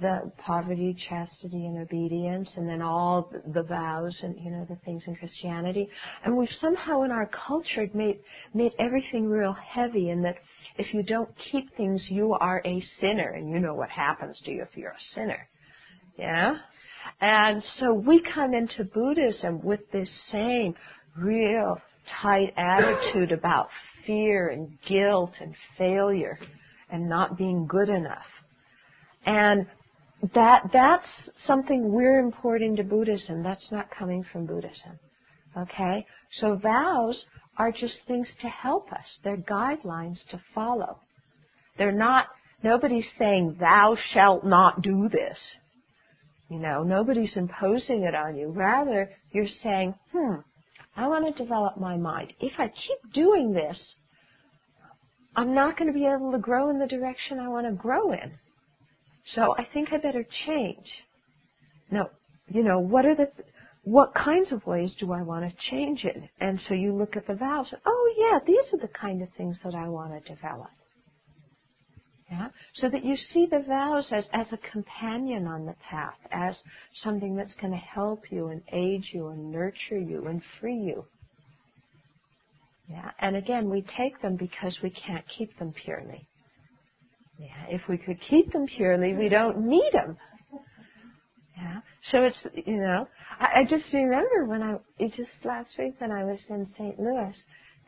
the 0.00 0.30
poverty, 0.38 0.96
chastity, 1.08 1.66
and 1.66 1.78
obedience, 1.78 2.48
and 2.56 2.68
then 2.68 2.82
all 2.82 3.30
the 3.54 3.62
vows 3.62 4.14
and, 4.22 4.36
you 4.42 4.50
know, 4.50 4.66
the 4.68 4.76
things 4.84 5.02
in 5.06 5.16
Christianity. 5.16 5.88
And 6.24 6.36
we've 6.36 6.48
somehow 6.60 7.02
in 7.02 7.10
our 7.10 7.30
culture 7.46 7.88
made, 7.94 8.20
made 8.52 8.72
everything 8.78 9.26
real 9.26 9.54
heavy 9.54 10.10
and 10.10 10.24
that 10.24 10.36
if 10.76 10.92
you 10.92 11.02
don't 11.02 11.30
keep 11.50 11.74
things, 11.76 12.02
you 12.10 12.34
are 12.34 12.60
a 12.64 12.84
sinner, 13.00 13.30
and 13.30 13.48
you 13.48 13.58
know 13.58 13.74
what 13.74 13.88
happens 13.88 14.38
to 14.44 14.50
you 14.50 14.62
if 14.62 14.76
you're 14.76 14.90
a 14.90 15.14
sinner. 15.14 15.48
Yeah? 16.18 16.56
And 17.20 17.62
so 17.78 17.94
we 17.94 18.20
come 18.34 18.52
into 18.52 18.84
Buddhism 18.84 19.62
with 19.62 19.80
this 19.92 20.10
same 20.30 20.74
real 21.16 21.78
tight 22.22 22.52
attitude 22.56 23.32
about 23.32 23.68
fear 24.06 24.48
and 24.48 24.78
guilt 24.86 25.32
and 25.40 25.54
failure 25.78 26.38
and 26.90 27.08
not 27.08 27.38
being 27.38 27.66
good 27.66 27.88
enough. 27.88 28.26
And 29.24 29.66
that 30.34 30.70
that's 30.72 31.06
something 31.46 31.92
we're 31.92 32.18
importing 32.18 32.76
to 32.76 32.82
Buddhism. 32.82 33.42
That's 33.42 33.70
not 33.70 33.88
coming 33.96 34.24
from 34.32 34.46
Buddhism. 34.46 34.98
Okay? 35.56 36.06
So 36.40 36.56
vows 36.56 37.24
are 37.58 37.72
just 37.72 37.94
things 38.06 38.28
to 38.40 38.48
help 38.48 38.92
us. 38.92 39.04
They're 39.24 39.36
guidelines 39.36 40.18
to 40.30 40.40
follow. 40.54 41.00
They're 41.78 41.92
not 41.92 42.26
nobody's 42.62 43.06
saying 43.18 43.56
thou 43.60 43.96
shalt 44.12 44.44
not 44.44 44.82
do 44.82 45.08
this. 45.10 45.38
You 46.48 46.58
know, 46.58 46.82
nobody's 46.82 47.36
imposing 47.36 48.04
it 48.04 48.14
on 48.14 48.36
you. 48.36 48.50
Rather, 48.50 49.10
you're 49.32 49.48
saying, 49.62 49.94
hmm, 50.12 50.36
I 50.96 51.08
want 51.08 51.26
to 51.26 51.42
develop 51.42 51.76
my 51.76 51.96
mind. 51.96 52.32
If 52.40 52.52
I 52.58 52.68
keep 52.68 53.12
doing 53.12 53.52
this, 53.52 53.76
I'm 55.34 55.54
not 55.54 55.76
going 55.76 55.92
to 55.92 55.98
be 55.98 56.06
able 56.06 56.32
to 56.32 56.38
grow 56.38 56.70
in 56.70 56.78
the 56.78 56.86
direction 56.86 57.38
I 57.38 57.48
want 57.48 57.66
to 57.66 57.72
grow 57.72 58.12
in. 58.12 58.38
So 59.34 59.54
I 59.58 59.66
think 59.72 59.88
I 59.92 59.98
better 59.98 60.24
change. 60.46 60.86
Now, 61.90 62.10
you 62.48 62.62
know, 62.62 62.78
what 62.80 63.04
are 63.04 63.14
the, 63.16 63.28
what 63.84 64.14
kinds 64.14 64.52
of 64.52 64.66
ways 64.66 64.94
do 65.00 65.12
I 65.12 65.22
want 65.22 65.44
to 65.48 65.56
change 65.70 66.04
it? 66.04 66.16
And 66.40 66.60
so 66.68 66.74
you 66.74 66.94
look 66.94 67.16
at 67.16 67.26
the 67.26 67.34
vows. 67.34 67.66
Oh 67.86 68.14
yeah, 68.18 68.38
these 68.46 68.72
are 68.72 68.86
the 68.86 68.92
kind 69.00 69.22
of 69.22 69.28
things 69.36 69.56
that 69.64 69.74
I 69.74 69.88
want 69.88 70.12
to 70.12 70.34
develop. 70.34 70.70
Yeah? 72.30 72.48
So 72.74 72.88
that 72.90 73.04
you 73.04 73.16
see 73.32 73.46
the 73.50 73.64
vows 73.68 74.06
as, 74.12 74.24
as 74.32 74.46
a 74.52 74.58
companion 74.72 75.46
on 75.46 75.66
the 75.66 75.74
path, 75.88 76.18
as 76.32 76.56
something 77.04 77.36
that's 77.36 77.54
going 77.60 77.72
to 77.72 77.78
help 77.78 78.24
you 78.30 78.48
and 78.48 78.62
aid 78.72 79.04
you 79.12 79.28
and 79.28 79.50
nurture 79.52 79.98
you 79.98 80.26
and 80.26 80.42
free 80.60 80.76
you. 80.76 81.04
Yeah? 82.88 83.10
And 83.20 83.36
again, 83.36 83.70
we 83.70 83.84
take 83.96 84.20
them 84.22 84.36
because 84.36 84.76
we 84.82 84.90
can't 84.90 85.24
keep 85.38 85.56
them 85.58 85.72
purely. 85.84 86.26
Yeah? 87.38 87.48
If 87.68 87.82
we 87.88 87.98
could 87.98 88.18
keep 88.28 88.52
them 88.52 88.66
purely, 88.66 89.14
we 89.14 89.28
don't 89.28 89.66
need 89.66 89.90
them. 89.92 90.16
Yeah? 91.56 91.80
So 92.10 92.24
it's, 92.24 92.36
you 92.66 92.76
know, 92.76 93.08
I, 93.40 93.60
I 93.60 93.64
just 93.64 93.84
remember 93.92 94.44
when 94.46 94.62
I, 94.62 94.76
just 95.08 95.30
last 95.44 95.70
week 95.78 95.94
when 95.98 96.12
I 96.12 96.24
was 96.24 96.40
in 96.48 96.66
St. 96.76 96.98
Louis, 96.98 97.34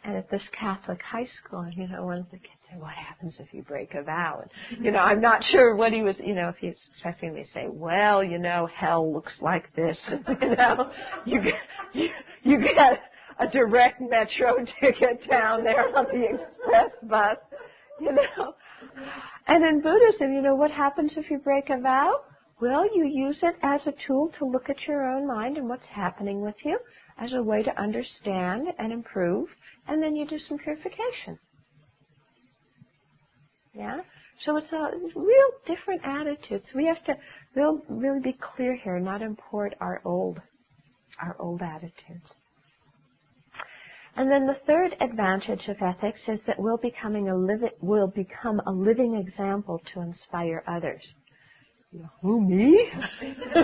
and 0.05 0.17
at 0.17 0.31
this 0.31 0.43
Catholic 0.59 1.01
high 1.03 1.27
school, 1.45 1.61
and, 1.61 1.75
you 1.75 1.89
know, 1.89 2.05
one 2.05 2.19
of 2.19 2.31
the 2.31 2.39
kids 2.39 2.53
said, 2.71 2.81
"What 2.81 2.93
happens 2.93 3.37
if 3.41 3.53
you 3.53 3.63
break 3.63 3.95
a 3.95 4.03
vow?" 4.03 4.43
And 4.43 4.85
you 4.85 4.93
know, 4.93 5.01
I'm 5.01 5.21
not 5.21 5.43
sure 5.51 5.75
what 5.75 5.93
he 5.93 6.03
was, 6.03 6.17
you 6.19 6.35
know, 6.35 6.49
if 6.49 6.57
he's 6.57 6.77
expecting 6.93 7.35
me 7.35 7.43
to 7.43 7.49
say, 7.53 7.67
"Well, 7.69 8.23
you 8.23 8.39
know, 8.39 8.67
hell 8.67 9.13
looks 9.13 9.33
like 9.41 9.75
this," 9.75 9.99
you 10.41 10.57
know, 10.57 10.93
you 11.25 11.43
get 11.43 11.55
you, 11.93 12.09
you 12.45 12.61
get 12.61 13.01
a 13.41 13.49
direct 13.49 14.01
metro 14.01 14.65
ticket 14.81 15.29
down 15.29 15.65
there 15.65 15.97
on 15.97 16.07
the 16.07 16.25
express 16.25 16.91
bus, 17.03 17.37
you 18.01 18.13
know. 18.13 18.55
And 19.47 19.65
in 19.65 19.81
Buddhism, 19.81 20.33
you 20.33 20.43
know, 20.43 20.55
what 20.55 20.71
happens 20.71 21.13
if 21.17 21.31
you 21.31 21.39
break 21.39 21.71
a 21.71 21.81
vow? 21.81 22.21
Well, 22.61 22.85
you 22.95 23.07
use 23.07 23.39
it 23.43 23.55
as 23.63 23.81
a 23.87 23.95
tool 24.07 24.31
to 24.39 24.45
look 24.45 24.69
at 24.69 24.87
your 24.87 25.05
own 25.05 25.27
mind 25.27 25.57
and 25.57 25.69
what's 25.69 25.87
happening 25.87 26.43
with 26.43 26.57
you 26.65 26.79
as 27.19 27.33
a 27.33 27.43
way 27.43 27.63
to 27.63 27.81
understand 27.81 28.69
and 28.79 28.93
improve, 28.93 29.49
and 29.87 30.03
then 30.03 30.17
you 30.17 30.27
do 30.27 30.39
some 30.39 30.59
purification. 30.59 31.39
Yeah? 33.75 34.01
So 34.45 34.57
it's 34.57 34.73
a 34.73 34.91
real 35.15 35.51
different 35.67 36.03
attitudes. 36.05 36.65
We 36.75 36.87
have 36.87 37.03
to 37.05 37.15
real, 37.55 37.81
really 37.89 38.21
be 38.21 38.37
clear 38.55 38.77
here, 38.77 38.99
not 38.99 39.23
import 39.23 39.75
our 39.81 40.01
old, 40.05 40.41
our 41.21 41.37
old 41.39 41.63
attitudes. 41.63 42.35
And 44.19 44.29
then 44.29 44.47
the 44.47 44.57
third 44.67 44.97
advantage 45.01 45.69
of 45.69 45.77
ethics 45.81 46.19
is 46.27 46.41
that 46.49 46.59
we'll 46.59 46.77
becoming 46.77 47.29
a 47.29 47.37
living, 47.37 47.71
will 47.81 48.09
become 48.09 48.61
a 48.67 48.73
living 48.73 49.15
example 49.15 49.81
to 49.95 50.01
inspire 50.01 50.65
others. 50.67 51.01
Who 52.23 52.41
me? 52.41 52.91
I'm 53.23 53.63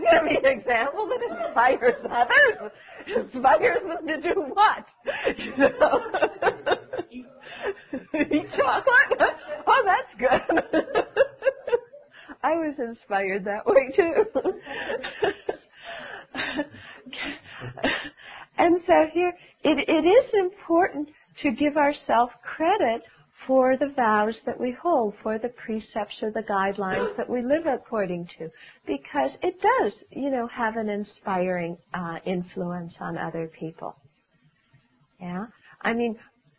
going 0.00 0.22
to 0.22 0.28
be 0.28 0.36
an 0.36 0.58
example 0.60 1.08
that 1.08 1.44
inspires 1.44 1.96
others. 2.08 2.70
Inspires 3.16 3.82
them 3.82 4.06
to 4.06 4.20
do 4.20 4.44
what? 4.54 4.86
You 5.36 5.56
know? 5.58 6.00
Eat 8.30 8.46
chocolate? 8.56 9.34
Oh, 9.66 9.84
that's 9.84 10.14
good. 10.20 10.40
I 12.44 12.52
was 12.52 12.76
inspired 12.78 13.44
that 13.44 13.66
way 13.66 13.90
too. 13.96 14.24
and 18.58 18.80
so 18.86 19.06
here, 19.12 19.32
it, 19.64 19.88
it 19.88 20.06
is 20.06 20.30
important 20.34 21.08
to 21.42 21.50
give 21.52 21.76
ourselves 21.76 22.32
credit 22.56 23.02
for 23.46 23.76
the 23.76 23.92
vows 23.94 24.34
that 24.46 24.58
we 24.58 24.74
hold, 24.82 25.14
for 25.22 25.38
the 25.38 25.50
precepts 25.50 26.16
or 26.22 26.32
the 26.32 26.42
guidelines 26.42 27.16
that 27.16 27.28
we 27.28 27.42
live 27.42 27.66
according 27.66 28.26
to, 28.38 28.48
because 28.86 29.30
it 29.42 29.54
does, 29.60 29.92
you 30.10 30.30
know, 30.30 30.46
have 30.48 30.76
an 30.76 30.88
inspiring 30.88 31.76
uh, 31.94 32.16
influence 32.24 32.94
on 33.00 33.18
other 33.18 33.50
people. 33.58 33.94
Yeah, 35.20 35.46
I 35.82 35.92
mean, 35.92 36.16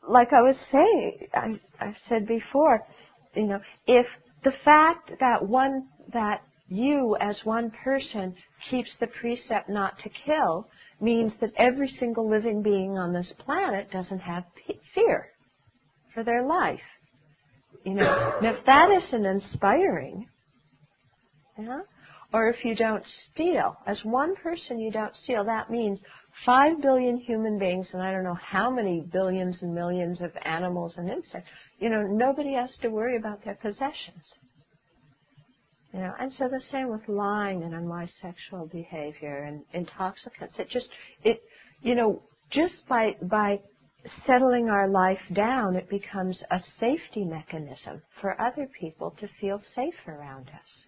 like 0.08 0.34
I 0.34 0.42
was 0.42 0.56
saying, 0.72 1.28
I, 1.34 1.60
I 1.80 1.96
said 2.08 2.28
before, 2.28 2.82
you 3.36 3.48
know, 3.48 3.60
if 3.88 4.06
the 4.44 4.54
fact 4.64 5.12
that 5.20 5.46
one 5.46 5.88
that 6.14 6.42
you 6.70 7.18
as 7.20 7.38
one 7.44 7.72
person 7.84 8.36
keeps 8.70 8.90
the 9.00 9.08
precept 9.08 9.70
not 9.70 9.98
to 10.00 10.10
kill 10.26 10.68
means 11.00 11.32
that 11.42 11.52
every 11.58 11.88
single 12.00 12.30
living 12.30 12.62
being 12.62 12.98
on 12.98 13.14
this 13.14 13.32
planet 13.40 13.92
doesn't 13.92 14.20
have 14.20 14.44
fear 14.94 15.28
for 16.14 16.24
their 16.24 16.46
life. 16.46 16.80
You 17.84 17.94
know, 17.94 18.34
and 18.42 18.48
if 18.48 18.66
that 18.66 18.90
isn't 18.92 19.26
inspiring, 19.26 20.28
yeah, 21.58 21.82
or 22.34 22.50
if 22.50 22.66
you 22.66 22.76
don't 22.76 23.04
steal, 23.32 23.78
as 23.86 24.00
one 24.04 24.36
person 24.36 24.80
you 24.80 24.92
don't 24.92 25.16
steal, 25.24 25.46
that 25.46 25.70
means 25.70 26.00
five 26.46 26.82
billion 26.82 27.18
human 27.18 27.58
beings 27.58 27.88
and 27.94 28.02
I 28.02 28.12
don't 28.12 28.24
know 28.24 28.38
how 28.42 28.70
many 28.70 29.02
billions 29.12 29.58
and 29.62 29.74
millions 29.74 30.22
of 30.22 30.32
animals 30.44 30.94
and 30.98 31.10
insects. 31.10 31.50
You 31.80 31.90
know, 31.90 32.04
nobody 32.04 32.54
has 32.54 32.70
to 32.82 32.90
worry 32.90 33.18
about 33.18 33.44
their 33.46 33.56
possessions. 33.56 34.24
You 35.94 36.00
know, 36.00 36.14
and 36.20 36.32
so 36.34 36.50
the 36.50 36.62
same 36.72 36.90
with 36.90 37.08
lying 37.08 37.64
and 37.64 37.74
unwise 37.74 38.12
sexual 38.22 38.68
behavior 38.68 39.44
and 39.44 39.64
intoxicants. 39.74 40.56
It 40.60 40.70
just, 40.70 40.90
it, 41.24 41.42
you 41.82 41.96
know, 41.96 42.22
just 42.52 42.88
by, 42.90 43.16
by 43.22 43.60
settling 44.26 44.70
our 44.70 44.90
life 44.90 45.22
down, 45.34 45.76
it 45.76 45.90
becomes 45.90 46.42
a 46.52 46.60
safety 46.80 47.24
mechanism 47.24 48.02
for 48.22 48.40
other 48.40 48.68
people 48.80 49.16
to 49.20 49.28
feel 49.40 49.62
safe 49.76 49.96
around 50.08 50.50
us. 50.50 50.86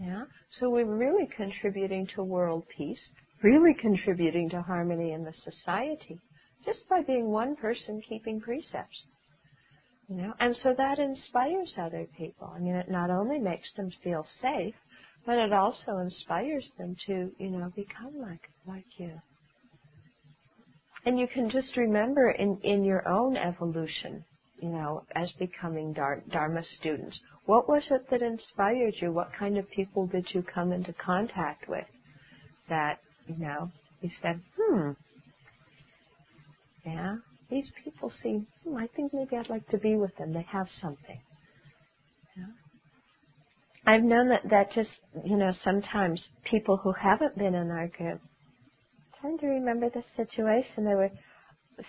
Yeah? 0.00 0.24
So 0.60 0.70
we're 0.70 0.84
really 0.84 1.28
contributing 1.34 2.06
to 2.14 2.22
world 2.22 2.64
peace, 2.76 3.00
really 3.42 3.74
contributing 3.80 4.50
to 4.50 4.62
harmony 4.62 5.12
in 5.12 5.24
the 5.24 5.32
society, 5.44 6.18
just 6.64 6.88
by 6.88 7.02
being 7.02 7.28
one 7.28 7.56
person 7.56 8.02
keeping 8.06 8.40
precepts. 8.40 9.04
You 10.08 10.16
know, 10.16 10.34
and 10.38 10.56
so 10.62 10.72
that 10.76 10.98
inspires 10.98 11.72
other 11.78 12.06
people. 12.16 12.52
I 12.54 12.60
mean, 12.60 12.76
it 12.76 12.88
not 12.90 13.10
only 13.10 13.38
makes 13.38 13.68
them 13.76 13.90
feel 14.04 14.24
safe, 14.40 14.74
but 15.26 15.36
it 15.36 15.52
also 15.52 15.98
inspires 15.98 16.68
them 16.78 16.96
to, 17.06 17.32
you 17.38 17.50
know, 17.50 17.72
become 17.74 18.20
like 18.20 18.48
like 18.66 18.86
you. 18.98 19.12
And 21.04 21.18
you 21.18 21.28
can 21.28 21.50
just 21.50 21.76
remember 21.76 22.30
in, 22.30 22.58
in 22.62 22.84
your 22.84 23.08
own 23.08 23.36
evolution, 23.36 24.24
you 24.60 24.68
know, 24.68 25.04
as 25.14 25.28
becoming 25.38 25.92
Dharma 25.92 26.62
students, 26.78 27.16
what 27.46 27.68
was 27.68 27.82
it 27.90 28.10
that 28.10 28.22
inspired 28.22 28.94
you? 29.00 29.12
What 29.12 29.30
kind 29.38 29.56
of 29.56 29.70
people 29.70 30.08
did 30.08 30.26
you 30.34 30.42
come 30.42 30.72
into 30.72 30.92
contact 30.94 31.68
with 31.68 31.86
that, 32.68 32.98
you 33.28 33.38
know, 33.38 33.70
you 34.00 34.10
said, 34.20 34.40
hmm, 34.58 34.90
yeah, 36.84 37.16
these 37.50 37.70
people 37.84 38.12
seem, 38.22 38.46
hmm, 38.64 38.76
I 38.76 38.88
think 38.94 39.12
maybe 39.14 39.36
I'd 39.36 39.48
like 39.48 39.66
to 39.68 39.78
be 39.78 39.96
with 39.96 40.16
them. 40.16 40.32
They 40.32 40.46
have 40.50 40.66
something. 40.80 41.20
Yeah. 42.36 42.44
I've 43.86 44.02
known 44.02 44.28
that, 44.30 44.42
that 44.50 44.72
just, 44.72 44.90
you 45.24 45.36
know, 45.36 45.52
sometimes 45.62 46.20
people 46.44 46.76
who 46.76 46.92
haven't 46.92 47.38
been 47.38 47.54
in 47.54 47.70
our 47.70 47.88
group 47.88 48.20
trying 49.20 49.38
to 49.38 49.46
remember 49.46 49.88
the 49.90 50.02
situation. 50.16 50.84
There 50.84 50.96
were 50.96 51.10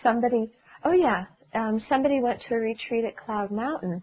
somebody, 0.04 0.52
oh 0.86 0.94
yeah, 0.94 1.26
um, 1.54 1.82
somebody 1.90 2.22
went 2.22 2.42
to 2.48 2.56
a 2.56 2.60
retreat 2.60 3.06
at 3.06 3.18
Cloud 3.18 3.52
Mountain 3.52 4.02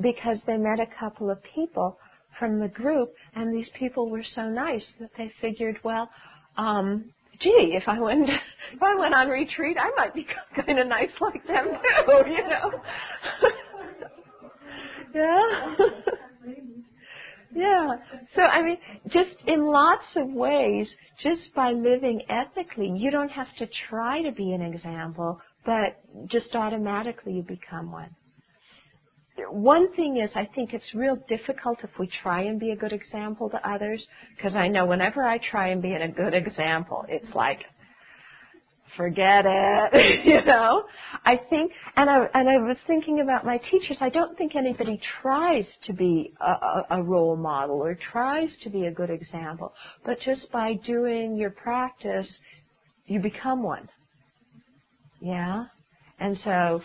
because 0.00 0.38
they 0.46 0.56
met 0.56 0.80
a 0.80 0.86
couple 0.98 1.30
of 1.30 1.38
people 1.54 1.98
from 2.38 2.58
the 2.58 2.68
group, 2.68 3.10
and 3.34 3.54
these 3.54 3.68
people 3.78 4.08
were 4.08 4.24
so 4.34 4.48
nice 4.48 4.86
that 4.98 5.10
they 5.18 5.30
figured, 5.40 5.78
well, 5.84 6.08
um, 6.56 7.12
gee, 7.40 7.74
if 7.76 7.88
I 7.88 7.98
went 8.00 8.28
if 8.72 8.82
I 8.82 8.94
went 8.96 9.14
on 9.14 9.28
retreat, 9.28 9.76
I 9.80 9.90
might 9.96 10.14
be 10.14 10.26
kind 10.66 10.78
of 10.78 10.86
nice 10.86 11.10
like 11.20 11.46
them 11.46 11.66
too, 11.66 12.30
you 12.30 12.48
know. 12.48 12.72
yeah. 15.14 15.76
Yeah. 17.52 17.96
So, 18.36 18.42
I 18.42 18.62
mean, 18.62 18.78
just 19.08 19.34
in 19.46 19.64
lots 19.64 20.04
of 20.16 20.28
ways, 20.28 20.88
just 21.22 21.52
by 21.54 21.72
living 21.72 22.22
ethically, 22.28 22.92
you 22.94 23.10
don't 23.10 23.30
have 23.30 23.48
to 23.58 23.68
try 23.88 24.22
to 24.22 24.30
be 24.32 24.52
an 24.52 24.62
example, 24.62 25.40
but 25.66 26.00
just 26.30 26.54
automatically 26.54 27.32
you 27.34 27.42
become 27.42 27.90
one. 27.90 28.14
One 29.50 29.94
thing 29.94 30.18
is, 30.18 30.30
I 30.34 30.48
think 30.54 30.72
it's 30.74 30.94
real 30.94 31.16
difficult 31.28 31.78
if 31.82 31.90
we 31.98 32.08
try 32.22 32.42
and 32.42 32.58
be 32.58 32.70
a 32.70 32.76
good 32.76 32.92
example 32.92 33.50
to 33.50 33.68
others, 33.68 34.04
because 34.36 34.54
I 34.54 34.68
know 34.68 34.86
whenever 34.86 35.22
I 35.22 35.38
try 35.38 35.68
and 35.68 35.80
be 35.82 35.92
a 35.92 36.08
good 36.08 36.34
example, 36.34 37.04
it's 37.08 37.34
like, 37.34 37.60
forget 38.96 39.44
it, 39.46 40.24
you 40.26 40.44
know. 40.44 40.84
I 41.24 41.40
think, 41.50 41.72
and 41.96 42.10
I 42.10 42.26
and 42.34 42.48
I 42.48 42.56
was 42.58 42.76
thinking 42.86 43.20
about 43.20 43.44
my 43.44 43.58
teachers. 43.70 43.98
I 44.00 44.08
don't 44.08 44.36
think 44.36 44.56
anybody 44.56 45.00
tries 45.22 45.66
to 45.86 45.92
be 45.92 46.32
a, 46.40 46.50
a, 46.50 46.86
a 46.90 47.02
role 47.02 47.36
model 47.36 47.76
or 47.76 47.96
tries 48.12 48.50
to 48.62 48.70
be 48.70 48.86
a 48.86 48.90
good 48.90 49.10
example, 49.10 49.72
but 50.04 50.18
just 50.24 50.50
by 50.52 50.74
doing 50.86 51.36
your 51.36 51.50
practice, 51.50 52.28
you 53.06 53.20
become 53.20 53.62
one. 53.62 53.88
Yeah, 55.20 55.66
and 56.18 56.38
so 56.44 56.80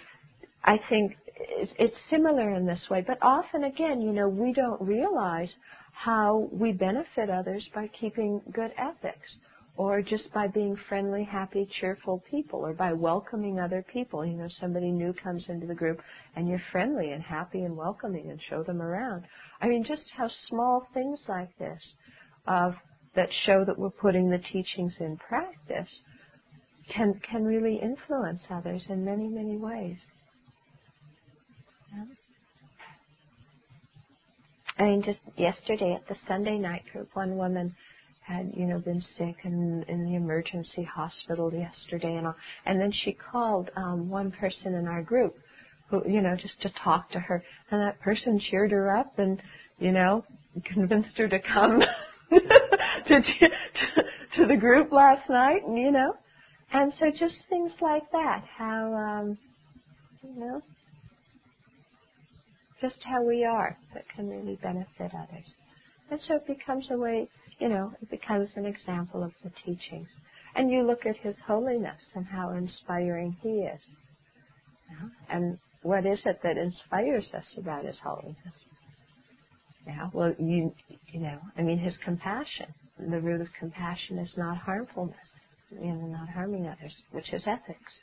I 0.64 0.78
think 0.90 1.16
it's, 1.38 1.96
similar 2.10 2.56
in 2.56 2.66
this 2.66 2.82
way. 2.90 3.04
But 3.06 3.18
often, 3.22 3.66
again, 3.66 4.02
you 4.02 4.12
know, 4.12 4.28
we 4.28 4.54
don't 4.54 4.82
realize 4.82 5.50
how 5.94 6.50
we 6.52 6.72
benefit 6.72 7.30
others 7.30 7.68
by 7.74 7.90
keeping 8.00 8.42
good 8.54 8.72
ethics 8.78 9.38
or 9.78 10.02
just 10.02 10.32
by 10.34 10.48
being 10.48 10.78
friendly, 10.88 11.24
happy, 11.24 11.68
cheerful 11.80 12.24
people, 12.32 12.60
or 12.60 12.74
by 12.74 12.94
welcoming 12.94 13.60
other 13.60 13.84
people. 13.92 14.26
You 14.26 14.38
know, 14.38 14.48
somebody 14.60 14.90
new 14.90 15.14
comes 15.22 15.46
into 15.50 15.68
the 15.68 15.76
group 15.76 16.02
and 16.36 16.48
you're 16.48 16.62
friendly 16.72 17.12
and 17.12 17.22
happy 17.22 17.64
and 17.64 17.76
welcoming 17.76 18.30
and 18.30 18.40
show 18.50 18.64
them 18.64 18.82
around. 18.82 19.26
I 19.62 19.68
mean, 19.68 19.84
just 19.86 20.04
how 20.16 20.30
small 20.50 20.88
things 20.94 21.20
like 21.28 21.50
this 21.58 21.82
of 22.48 22.76
that 23.16 23.30
show 23.46 23.64
that 23.66 23.78
we're 23.78 23.90
putting 23.90 24.30
the 24.30 24.38
teachings 24.38 24.94
in 25.00 25.18
practice 25.18 25.90
can 26.94 27.20
can 27.30 27.44
really 27.44 27.80
influence 27.82 28.42
others 28.50 28.86
in 28.90 29.04
many 29.04 29.28
many 29.28 29.58
ways. 29.58 29.98
Yeah. 31.92 32.04
I 34.78 34.84
mean, 34.84 35.04
just 35.04 35.20
yesterday 35.38 35.94
at 35.94 36.08
the 36.08 36.16
Sunday 36.28 36.58
night 36.58 36.84
group, 36.92 37.10
one 37.14 37.38
woman 37.38 37.76
had 38.22 38.52
you 38.56 38.66
know 38.66 38.80
been 38.80 39.02
sick 39.18 39.36
and 39.44 39.84
in 39.88 40.06
the 40.06 40.16
emergency 40.16 40.84
hospital 40.84 41.54
yesterday 41.54 42.16
and 42.16 42.28
all. 42.28 42.36
And 42.66 42.80
then 42.80 42.92
she 43.04 43.14
called 43.14 43.70
um 43.76 44.10
one 44.10 44.32
person 44.32 44.74
in 44.74 44.88
our 44.88 45.04
group 45.04 45.36
who 45.90 46.02
you 46.08 46.22
know 46.22 46.36
just 46.36 46.62
to 46.62 46.72
talk 46.84 47.10
to 47.12 47.20
her. 47.20 47.44
And 47.72 47.82
that 47.82 48.00
person 48.02 48.40
cheered 48.50 48.72
her 48.72 48.96
up 48.98 49.18
and 49.20 49.42
you 49.80 49.92
know 49.92 50.26
convinced 50.66 51.18
her 51.18 51.28
to 51.28 51.40
come 51.40 51.82
to, 52.30 53.22
to 53.22 53.50
to 54.38 54.48
the 54.48 54.58
group 54.58 54.92
last 54.92 55.30
night 55.30 55.64
and 55.66 55.78
you 55.78 55.92
know. 55.92 56.16
And 56.74 56.92
so 57.00 57.12
just 57.12 57.36
things 57.50 57.72
like 57.80 58.10
that 58.12 58.44
how 58.58 58.94
um 58.94 59.38
you 60.24 60.40
know 60.40 60.62
just 62.86 63.04
how 63.04 63.24
we 63.24 63.44
are 63.44 63.78
that 63.94 64.04
can 64.16 64.30
really 64.30 64.58
benefit 64.62 65.12
others 65.14 65.50
and 66.12 66.20
so 66.28 66.36
it 66.36 66.48
becomes 66.48 66.88
a 66.92 66.98
way 66.98 67.28
you 67.60 67.70
know, 67.70 67.92
it 68.02 68.10
becomes 68.10 68.50
an 68.56 68.66
example 68.66 69.24
of 69.24 69.32
the 69.44 69.52
teachings. 69.66 70.10
And 70.56 70.72
you 70.72 70.84
look 70.84 71.06
at 71.06 71.18
His 71.18 71.36
holiness 71.46 72.00
and 72.16 72.26
how 72.26 72.52
inspiring 72.52 73.38
He 73.42 73.50
is. 73.50 73.82
And 75.30 75.58
what 75.84 76.06
is 76.06 76.20
it 76.26 76.40
that 76.44 76.58
inspires 76.58 77.26
us 77.34 77.46
about 77.58 77.86
His 77.86 77.98
holiness? 78.04 78.38
Yeah, 79.88 80.10
well, 80.14 80.34
you, 80.40 80.74
you 81.12 81.20
know, 81.20 81.40
I 81.58 81.62
mean, 81.62 81.78
His 81.78 81.96
compassion. 82.04 82.74
The 82.98 83.20
root 83.20 83.42
of 83.42 83.48
compassion 83.60 84.18
is 84.20 84.34
not 84.38 84.58
harmfulness, 84.58 85.18
you 85.72 85.94
know, 85.94 86.08
not 86.08 86.30
harming 86.30 86.68
others, 86.68 86.96
which 87.12 87.34
is 87.34 87.44
ethics. 87.46 87.94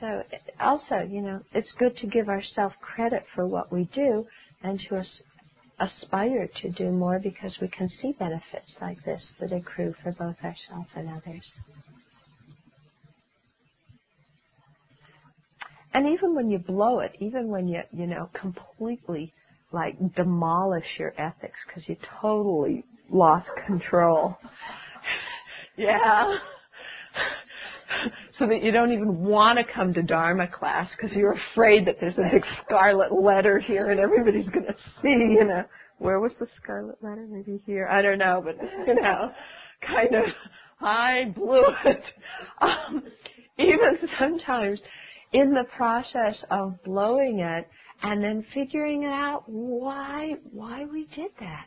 So 0.00 0.22
also, 0.60 1.00
you 1.08 1.22
know, 1.22 1.40
it's 1.54 1.72
good 1.78 1.96
to 1.98 2.06
give 2.08 2.28
ourselves 2.28 2.74
credit 2.82 3.24
for 3.34 3.46
what 3.46 3.72
we 3.72 3.84
do 3.94 4.26
and 4.62 4.80
to 4.88 4.96
as- 4.96 5.22
aspire 5.80 6.48
to 6.62 6.70
do 6.70 6.90
more 6.90 7.20
because 7.20 7.56
we 7.60 7.68
can 7.68 7.88
see 8.02 8.12
benefits 8.18 8.76
like 8.80 9.02
this 9.04 9.22
that 9.40 9.52
accrue 9.52 9.94
for 10.02 10.12
both 10.12 10.36
ourselves 10.44 10.90
and 10.96 11.08
others. 11.10 11.44
And 15.94 16.06
even 16.14 16.34
when 16.34 16.50
you 16.50 16.58
blow 16.58 17.00
it, 17.00 17.12
even 17.20 17.48
when 17.48 17.68
you, 17.68 17.80
you 17.92 18.06
know, 18.06 18.30
completely 18.40 19.32
like 19.72 19.96
demolish 20.14 20.86
your 20.98 21.14
ethics 21.20 21.58
because 21.66 21.88
you 21.88 21.96
totally 22.20 22.84
lost 23.10 23.48
control. 23.66 24.36
yeah. 25.78 26.38
So 28.38 28.46
that 28.46 28.62
you 28.62 28.70
don't 28.70 28.92
even 28.92 29.22
want 29.24 29.58
to 29.58 29.64
come 29.64 29.94
to 29.94 30.02
Dharma 30.02 30.46
class 30.46 30.88
because 30.96 31.16
you're 31.16 31.36
afraid 31.52 31.86
that 31.86 31.96
there's 32.00 32.18
a 32.18 32.30
big 32.30 32.44
scarlet 32.64 33.12
letter 33.12 33.58
here 33.58 33.90
and 33.90 34.00
everybody's 34.00 34.48
going 34.48 34.66
to 34.66 34.74
see, 35.02 35.08
you 35.38 35.44
know. 35.44 35.64
Where 35.98 36.20
was 36.20 36.32
the 36.38 36.46
scarlet 36.62 37.02
letter? 37.02 37.26
Maybe 37.26 37.60
here. 37.64 37.88
I 37.90 38.02
don't 38.02 38.18
know, 38.18 38.42
but, 38.44 38.56
you 38.86 38.94
know, 38.94 39.32
kind 39.86 40.14
of, 40.14 40.24
I 40.80 41.32
blew 41.34 41.64
it. 41.86 42.02
Um, 42.60 43.02
even 43.58 43.98
sometimes 44.18 44.80
in 45.32 45.54
the 45.54 45.64
process 45.76 46.44
of 46.50 46.82
blowing 46.84 47.40
it 47.40 47.66
and 48.02 48.22
then 48.22 48.44
figuring 48.52 49.06
out 49.06 49.44
why, 49.46 50.34
why 50.52 50.84
we 50.84 51.06
did 51.14 51.30
that. 51.40 51.66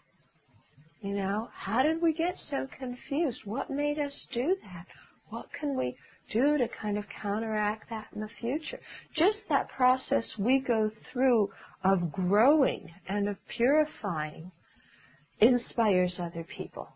You 1.02 1.16
know, 1.16 1.50
how 1.54 1.82
did 1.82 2.02
we 2.02 2.14
get 2.14 2.36
so 2.52 2.68
confused? 2.78 3.40
What 3.46 3.72
made 3.72 3.98
us 4.00 4.14
do 4.34 4.56
that? 4.62 4.86
What 5.30 5.48
can 5.60 5.78
we 5.78 5.96
do 6.32 6.58
to 6.58 6.68
kind 6.82 6.98
of 6.98 7.06
counteract 7.22 7.90
that 7.90 8.08
in 8.14 8.22
the 8.22 8.30
future? 8.40 8.80
Just 9.16 9.38
that 9.50 9.70
process 9.70 10.26
we 10.38 10.60
go 10.60 10.92
through 11.12 11.50
of 11.84 12.12
growing 12.12 12.88
and 13.08 13.30
of 13.30 13.38
purifying 13.48 14.52
inspires 15.40 16.16
other 16.20 16.46
people. 16.58 16.90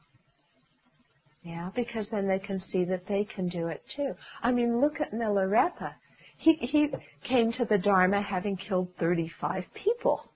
Yeah, 1.43 1.69
because 1.75 2.07
then 2.09 2.27
they 2.27 2.39
can 2.39 2.61
see 2.71 2.85
that 2.85 3.03
they 3.07 3.27
can 3.35 3.49
do 3.49 3.67
it 3.67 3.83
too. 3.95 4.13
I 4.41 4.51
mean, 4.51 4.79
look 4.79 5.01
at 5.01 5.13
Milarepa. 5.13 5.93
He, 6.37 6.53
he 6.53 6.89
came 7.27 7.51
to 7.53 7.65
the 7.65 7.77
Dharma 7.77 8.21
having 8.21 8.57
killed 8.57 8.89
35 8.99 9.65
people. 9.73 10.31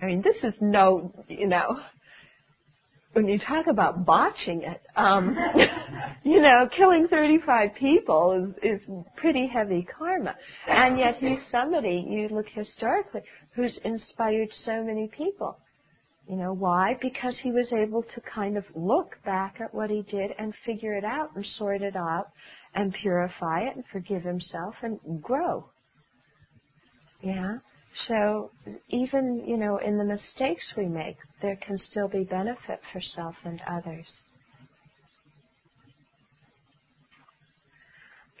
I 0.00 0.06
mean, 0.06 0.22
this 0.22 0.36
is 0.44 0.54
no, 0.60 1.12
you 1.28 1.48
know, 1.48 1.80
when 3.18 3.26
you 3.26 3.38
talk 3.40 3.66
about 3.66 4.06
botching 4.06 4.62
it, 4.62 4.80
um, 4.94 5.36
you 6.22 6.40
know, 6.40 6.68
killing 6.76 7.08
35 7.08 7.70
people 7.74 8.54
is, 8.62 8.80
is 8.80 8.88
pretty 9.16 9.48
heavy 9.52 9.84
karma. 9.98 10.36
And 10.68 10.96
yet 11.00 11.16
he's 11.18 11.40
somebody, 11.50 12.06
you 12.08 12.28
look 12.28 12.46
historically, 12.54 13.22
who's 13.56 13.76
inspired 13.84 14.50
so 14.64 14.84
many 14.84 15.10
people. 15.18 15.58
You 16.28 16.36
know, 16.36 16.52
why? 16.52 16.96
Because 17.02 17.34
he 17.42 17.50
was 17.50 17.66
able 17.72 18.04
to 18.14 18.20
kind 18.32 18.56
of 18.56 18.64
look 18.76 19.16
back 19.24 19.56
at 19.60 19.74
what 19.74 19.90
he 19.90 20.02
did 20.02 20.30
and 20.38 20.54
figure 20.64 20.92
it 20.92 21.04
out 21.04 21.34
and 21.34 21.44
sort 21.56 21.82
it 21.82 21.96
out 21.96 22.26
and 22.76 22.94
purify 23.02 23.62
it 23.62 23.74
and 23.74 23.84
forgive 23.90 24.22
himself 24.22 24.74
and 24.82 25.00
grow. 25.20 25.68
Yeah? 27.20 27.56
So 28.06 28.50
even, 28.88 29.44
you 29.46 29.56
know, 29.56 29.78
in 29.78 29.98
the 29.98 30.04
mistakes 30.04 30.64
we 30.76 30.86
make, 30.86 31.16
there 31.42 31.56
can 31.56 31.78
still 31.90 32.08
be 32.08 32.24
benefit 32.24 32.80
for 32.92 33.00
self 33.00 33.34
and 33.44 33.60
others. 33.68 34.06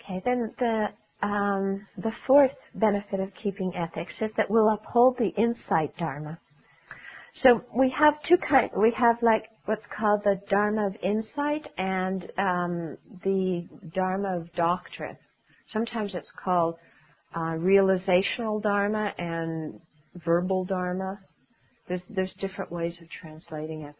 Okay, 0.00 0.22
then 0.24 0.52
the 0.58 0.86
um, 1.22 1.86
the 1.96 2.12
fourth 2.26 2.52
benefit 2.74 3.18
of 3.20 3.30
keeping 3.42 3.72
ethics 3.74 4.12
is 4.20 4.30
that 4.36 4.48
we'll 4.48 4.68
uphold 4.70 5.16
the 5.18 5.30
insight 5.36 5.96
dharma. 5.98 6.38
So 7.42 7.62
we 7.76 7.90
have 7.90 8.14
two 8.28 8.36
kind. 8.38 8.70
We 8.76 8.92
have 8.92 9.16
like 9.22 9.44
what's 9.66 9.84
called 9.98 10.22
the 10.24 10.40
dharma 10.50 10.86
of 10.86 10.96
insight 11.02 11.66
and 11.76 12.22
um, 12.38 12.96
the 13.24 13.68
dharma 13.94 14.38
of 14.38 14.52
doctrine. 14.54 15.16
Sometimes 15.72 16.14
it's 16.14 16.30
called 16.42 16.76
uh, 17.34 17.56
realizational 17.58 18.62
dharma 18.62 19.12
and 19.18 19.80
verbal 20.24 20.64
dharma. 20.64 21.18
There's, 21.88 22.02
there's 22.10 22.32
different 22.40 22.70
ways 22.70 22.94
of 23.00 23.08
translating 23.20 23.82
it. 23.82 23.94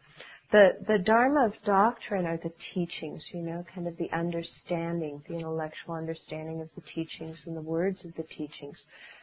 The, 0.51 0.69
the 0.87 0.97
dharma 0.97 1.45
of 1.45 1.53
doctrine 1.63 2.25
are 2.25 2.37
the 2.37 2.51
teachings, 2.73 3.21
you 3.33 3.41
know, 3.41 3.63
kind 3.73 3.87
of 3.87 3.95
the 3.97 4.09
understanding, 4.11 5.21
the 5.27 5.35
intellectual 5.35 5.93
understanding 5.93 6.59
of 6.61 6.69
the 6.75 6.81
teachings 6.81 7.37
and 7.45 7.55
the 7.55 7.61
words 7.61 8.03
of 8.03 8.15
the 8.15 8.23
teachings. 8.23 8.77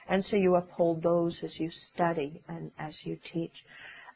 And 0.08 0.24
so 0.30 0.36
you 0.36 0.54
uphold 0.54 1.02
those 1.02 1.36
as 1.42 1.50
you 1.58 1.68
study 1.92 2.40
and 2.48 2.70
as 2.78 2.94
you 3.02 3.18
teach. 3.32 3.54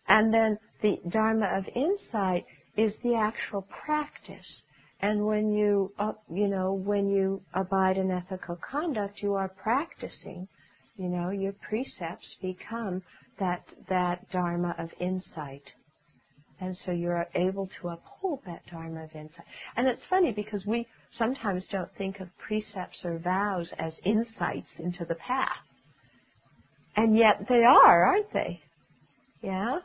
And 0.07 0.33
then 0.33 0.57
the 0.83 0.99
dharma 1.11 1.47
of 1.47 1.65
insight 1.75 2.45
is 2.77 2.93
the 3.03 3.17
actual 3.17 3.67
practice. 3.85 4.63
And 5.03 5.25
when 5.25 5.53
you, 5.53 5.93
uh, 5.99 6.13
you 6.31 6.49
know, 6.49 6.73
when 6.75 7.09
you 7.09 7.41
abide 7.55 7.97
in 7.97 8.11
ethical 8.11 8.59
conduct, 8.71 9.23
you 9.23 9.35
are 9.35 9.49
practicing. 9.49 10.47
You 10.97 11.09
know, 11.09 11.31
your 11.31 11.55
precepts 11.69 12.37
become 12.43 13.03
that 13.39 13.65
that 13.89 14.31
dharma 14.31 14.75
of 14.79 14.91
insight, 15.01 15.63
and 16.61 16.77
so 16.85 16.93
you're 16.93 17.27
able 17.35 17.71
to 17.81 17.89
uphold 17.89 18.41
that 18.45 18.61
dharma 18.71 19.05
of 19.05 19.15
insight. 19.15 19.47
And 19.77 19.89
it's 19.89 20.03
funny 20.11 20.33
because 20.33 20.67
we 20.67 20.87
sometimes 21.17 21.65
don't 21.73 21.89
think 21.97 22.21
of 22.21 22.29
precepts 22.37 22.99
or 23.03 23.19
vows 23.19 23.71
as 23.79 23.95
insights 24.05 24.69
into 24.79 25.07
the 25.07 25.15
path, 25.15 25.49
and 26.97 27.17
yet 27.17 27.47
they 27.49 27.65
are, 27.65 28.05
aren't 28.05 28.33
they? 28.35 28.61
Yeah. 29.43 29.79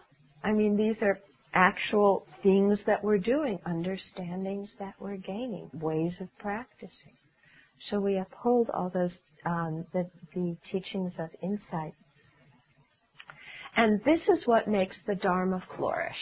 I 0.43 0.51
mean, 0.51 0.75
these 0.75 0.97
are 1.01 1.17
actual 1.53 2.25
things 2.45 2.77
that 2.85 3.03
we're 3.03 3.17
doing, 3.17 3.57
understandings 3.65 4.69
that 4.77 4.93
we're 4.99 5.17
gaining, 5.17 5.67
ways 5.73 6.13
of 6.21 6.27
practicing. 6.37 7.17
So 7.89 7.99
we 7.99 8.17
uphold 8.19 8.69
all 8.71 8.91
those 8.93 9.11
um, 9.47 9.85
the, 9.93 10.07
the 10.35 10.55
teachings 10.71 11.13
of 11.17 11.29
insight. 11.41 11.93
And 13.75 13.99
this 14.05 14.21
is 14.29 14.45
what 14.45 14.67
makes 14.67 14.95
the 15.07 15.15
Dharma 15.15 15.61
flourish. 15.75 16.15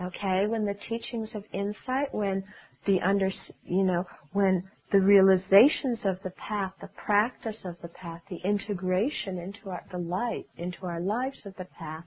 Okay, 0.00 0.46
when 0.48 0.64
the 0.64 0.74
teachings 0.88 1.30
of 1.34 1.44
insight, 1.52 2.12
when 2.12 2.42
the 2.86 3.00
under, 3.00 3.30
you 3.64 3.84
know, 3.84 4.04
when 4.32 4.64
the 4.90 5.00
realizations 5.00 6.00
of 6.04 6.16
the 6.24 6.30
path, 6.30 6.72
the 6.80 6.90
practice 7.04 7.56
of 7.64 7.76
the 7.82 7.88
path, 7.88 8.20
the 8.28 8.40
integration 8.44 9.38
into 9.38 9.70
our, 9.70 9.82
the 9.92 9.98
light, 9.98 10.44
into 10.58 10.78
our 10.82 11.00
lives 11.00 11.38
of 11.46 11.54
the 11.56 11.66
path, 11.78 12.04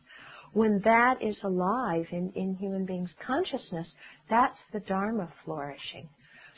when 0.54 0.82
that 0.84 1.22
is 1.22 1.38
alive 1.44 2.06
in, 2.12 2.32
in 2.36 2.56
human 2.56 2.86
beings' 2.86 3.14
consciousness, 3.26 3.94
that's 4.30 4.58
the 4.74 4.80
Dharma 4.82 5.30
flourishing. 5.46 6.10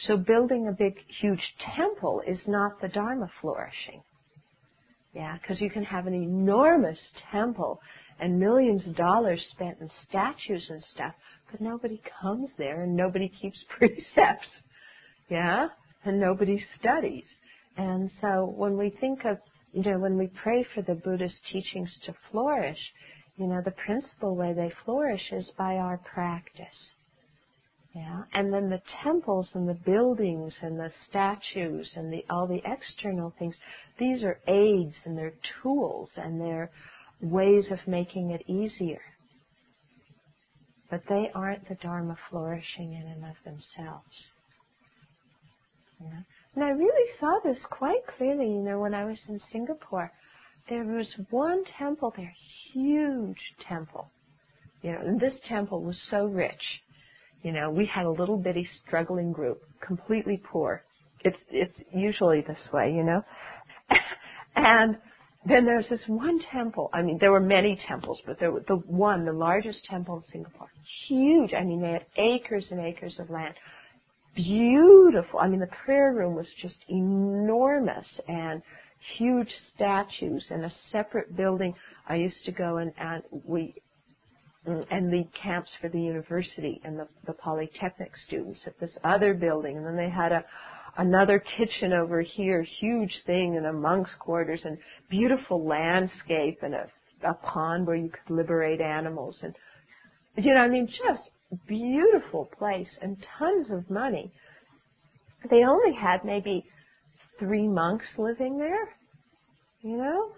So 0.08 0.18
building 0.18 0.68
a 0.68 0.72
big, 0.72 0.96
huge 1.22 1.44
temple 1.76 2.22
is 2.26 2.40
not 2.48 2.82
the 2.82 2.88
Dharma 2.88 3.28
flourishing. 3.42 4.02
Yeah, 5.14 5.38
because 5.42 5.60
you 5.60 5.70
can 5.70 5.84
have 5.84 6.08
an 6.08 6.14
enormous 6.14 7.00
temple 7.32 7.80
and 8.20 8.40
millions 8.40 8.88
of 8.88 8.96
dollars 8.96 9.42
spent 9.52 9.78
in 9.82 9.90
statues 10.08 10.66
and 10.70 10.82
stuff, 10.94 11.14
but 11.52 11.60
nobody 11.60 12.02
comes 12.22 12.50
there 12.58 12.84
and 12.84 12.96
nobody 12.96 13.28
keeps 13.28 13.58
precepts. 13.78 14.48
Yeah? 15.30 15.68
And 16.06 16.20
nobody 16.20 16.64
studies. 16.80 17.26
And 17.78 18.10
so 18.22 18.54
when 18.56 18.78
we 18.78 18.90
think 19.02 19.26
of, 19.26 19.38
you 19.74 19.84
know, 19.84 20.00
when 20.00 20.18
we 20.18 20.30
pray 20.44 20.66
for 20.74 20.82
the 20.82 20.96
Buddhist 20.96 21.36
teachings 21.52 21.92
to 22.06 22.14
flourish, 22.32 22.80
you 23.42 23.48
know, 23.48 23.62
the 23.66 23.72
principal 23.72 24.36
way 24.36 24.54
they 24.54 24.72
flourish 24.86 25.32
is 25.32 25.50
by 25.58 25.76
our 25.78 25.98
practice. 25.98 26.92
Yeah, 27.96 28.22
and 28.34 28.54
then 28.54 28.70
the 28.70 28.82
temples 29.04 29.50
and 29.54 29.68
the 29.68 29.74
buildings 29.74 30.54
and 30.62 30.80
the 30.80 30.92
statues 31.10 31.92
and 31.96 32.14
the 32.14 32.24
all 32.30 32.48
the 32.48 32.62
external 32.64 33.34
things, 33.38 33.56
these 34.00 34.24
are 34.24 34.40
aids 34.48 34.96
and 35.04 35.18
they're 35.18 35.34
tools 35.62 36.10
and 36.16 36.40
they're 36.40 36.72
ways 37.20 37.66
of 37.70 37.80
making 37.88 38.32
it 38.32 38.44
easier. 38.48 39.02
But 40.90 41.02
they 41.10 41.32
aren't 41.34 41.68
the 41.68 41.76
Dharma 41.76 42.16
flourishing 42.30 42.94
in 42.94 43.08
and 43.08 43.26
of 43.26 43.36
themselves. 43.44 44.16
Yeah. 46.00 46.22
And 46.56 46.64
I 46.64 46.70
really 46.70 47.10
saw 47.20 47.40
this 47.44 47.60
quite 47.70 48.06
clearly, 48.18 48.46
you 48.46 48.62
know, 48.62 48.80
when 48.80 48.94
I 48.94 49.06
was 49.06 49.20
in 49.28 49.40
Singapore 49.52 50.12
there 50.72 50.86
was 50.86 51.14
one 51.32 51.66
temple 51.78 52.14
there, 52.16 52.34
huge 52.72 53.38
temple. 53.68 54.10
You 54.82 54.94
know, 54.94 55.00
and 55.06 55.20
this 55.20 55.34
temple 55.48 55.84
was 55.84 55.98
so 56.10 56.26
rich. 56.26 56.64
You 57.44 57.52
know, 57.52 57.70
we 57.70 57.86
had 57.86 58.06
a 58.06 58.10
little 58.10 58.38
bitty 58.38 58.66
struggling 58.88 59.34
group, 59.34 59.62
completely 59.86 60.42
poor, 60.42 60.84
it's 61.26 61.38
it's 61.50 61.76
usually 61.94 62.42
this 62.42 62.72
way, 62.72 62.94
you 62.96 63.04
know. 63.04 63.22
and 64.56 64.98
then 65.46 65.66
there's 65.66 65.90
this 65.90 66.00
one 66.08 66.40
temple. 66.52 66.90
I 66.94 67.02
mean, 67.02 67.18
there 67.20 67.34
were 67.34 67.42
many 67.42 67.78
temples, 67.86 68.22
but 68.26 68.40
there 68.40 68.52
was 68.52 68.64
the 68.70 68.76
one, 68.76 69.26
the 69.26 69.34
largest 69.34 69.84
temple 69.90 70.18
in 70.18 70.32
Singapore, 70.32 70.70
huge. 71.08 71.54
I 71.54 71.64
mean, 71.64 71.82
they 71.82 71.92
had 71.92 72.06
acres 72.16 72.66
and 72.72 72.80
acres 72.80 73.20
of 73.20 73.30
land, 73.30 73.56
beautiful. 74.36 75.38
I 75.40 75.50
mean, 75.50 75.60
the 75.60 75.70
prayer 75.86 76.14
room 76.14 76.34
was 76.34 76.48
just 76.62 76.78
enormous 76.88 78.08
and 78.30 78.62
huge 79.18 79.50
statues 79.76 80.46
and 80.50 80.66
a 80.66 80.72
separate 80.92 81.36
building. 81.36 81.74
I 82.08 82.16
used 82.16 82.44
to 82.46 82.52
go 82.52 82.78
and, 82.78 82.92
and 82.98 83.24
we 83.46 83.74
and 84.66 85.10
lead 85.10 85.28
camps 85.42 85.70
for 85.82 85.90
the 85.90 86.00
university 86.00 86.80
and 86.84 87.00
the, 87.00 87.08
the 87.26 87.34
polytechnic 87.34 88.12
students 88.28 88.60
at 88.68 88.80
this 88.80 88.92
other 89.04 89.34
building, 89.34 89.78
and 89.78 89.86
then 89.86 89.96
they 89.96 90.10
had 90.10 90.32
a 90.32 90.44
another 90.98 91.42
kitchen 91.58 91.94
over 91.94 92.22
here, 92.22 92.64
huge 92.80 93.14
thing, 93.26 93.56
and 93.56 93.66
a 93.66 93.74
monk's 93.74 94.12
quarters, 94.20 94.60
and 94.66 94.78
beautiful 95.10 95.66
landscape, 95.66 96.60
and 96.62 96.76
a, 96.76 96.86
a 97.24 97.34
pond 97.34 97.88
where 97.88 97.96
you 97.96 98.10
could 98.10 98.36
liberate 98.36 98.82
animals, 98.82 99.40
and 99.42 99.56
you 100.38 100.54
know, 100.54 100.62
I 100.62 100.68
mean, 100.68 100.88
just 100.88 101.32
beautiful 101.68 102.50
place 102.58 102.90
and 103.02 103.18
tons 103.40 103.72
of 103.72 103.90
money. 103.90 104.32
They 105.50 105.64
only 105.68 105.94
had 105.96 106.24
maybe 106.24 106.66
three 107.42 107.68
monks 107.68 108.06
living 108.18 108.58
there, 108.58 108.88
you 109.82 109.98
know? 109.98 110.32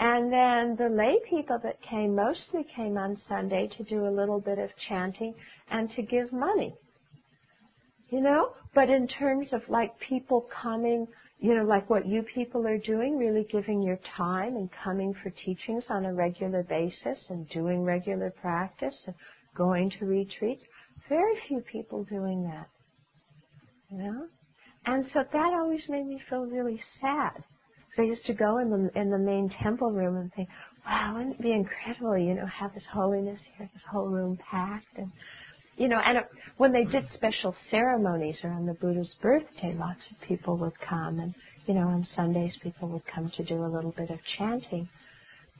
And 0.00 0.32
then 0.32 0.76
the 0.76 0.94
lay 0.94 1.18
people 1.30 1.58
that 1.62 1.80
came 1.82 2.14
mostly 2.14 2.66
came 2.76 2.98
on 2.98 3.16
Sunday 3.28 3.68
to 3.76 3.84
do 3.84 4.06
a 4.06 4.10
little 4.10 4.40
bit 4.40 4.58
of 4.58 4.70
chanting 4.88 5.34
and 5.70 5.90
to 5.92 6.02
give 6.02 6.32
money. 6.32 6.74
You 8.10 8.20
know? 8.20 8.52
But 8.74 8.90
in 8.90 9.08
terms 9.08 9.48
of 9.52 9.62
like 9.68 9.98
people 9.98 10.46
coming, 10.62 11.06
you 11.40 11.54
know, 11.54 11.64
like 11.64 11.88
what 11.88 12.06
you 12.06 12.24
people 12.34 12.66
are 12.66 12.78
doing, 12.78 13.16
really 13.18 13.46
giving 13.50 13.82
your 13.82 13.98
time 14.16 14.56
and 14.56 14.68
coming 14.84 15.14
for 15.22 15.30
teachings 15.30 15.84
on 15.88 16.04
a 16.04 16.14
regular 16.14 16.62
basis 16.62 17.18
and 17.28 17.48
doing 17.48 17.82
regular 17.82 18.30
practice 18.40 18.94
and 19.06 19.16
going 19.56 19.90
to 19.98 20.04
retreats, 20.04 20.62
very 21.08 21.34
few 21.48 21.60
people 21.60 22.04
doing 22.04 22.44
that. 22.44 22.68
You 23.90 23.98
know? 23.98 24.26
And 24.88 25.04
so 25.12 25.22
that 25.30 25.52
always 25.52 25.82
made 25.90 26.06
me 26.06 26.18
feel 26.30 26.46
really 26.46 26.80
sad. 26.98 27.44
So 27.94 28.02
I 28.02 28.06
used 28.06 28.24
to 28.24 28.32
go 28.32 28.56
in 28.56 28.70
the 28.70 28.98
in 28.98 29.10
the 29.10 29.18
main 29.18 29.50
temple 29.62 29.92
room 29.92 30.16
and 30.16 30.32
think, 30.32 30.48
wow, 30.86 31.12
wouldn't 31.14 31.34
it 31.34 31.42
be 31.42 31.52
incredible, 31.52 32.16
you 32.16 32.34
know, 32.34 32.46
have 32.46 32.72
this 32.72 32.84
holiness 32.90 33.38
here, 33.54 33.68
this 33.74 33.82
whole 33.90 34.06
room 34.08 34.38
packed, 34.50 34.96
and 34.96 35.12
you 35.76 35.88
know, 35.88 35.98
and 35.98 36.16
it, 36.16 36.24
when 36.56 36.72
they 36.72 36.84
did 36.84 37.04
special 37.12 37.54
ceremonies 37.70 38.38
around 38.42 38.64
the 38.64 38.72
Buddha's 38.72 39.14
birthday, 39.20 39.74
lots 39.74 40.00
of 40.10 40.26
people 40.26 40.56
would 40.56 40.80
come, 40.80 41.18
and 41.18 41.34
you 41.66 41.74
know, 41.74 41.88
on 41.88 42.06
Sundays 42.16 42.56
people 42.62 42.88
would 42.88 43.06
come 43.14 43.30
to 43.36 43.44
do 43.44 43.62
a 43.62 43.68
little 43.68 43.92
bit 43.92 44.08
of 44.08 44.18
chanting. 44.38 44.88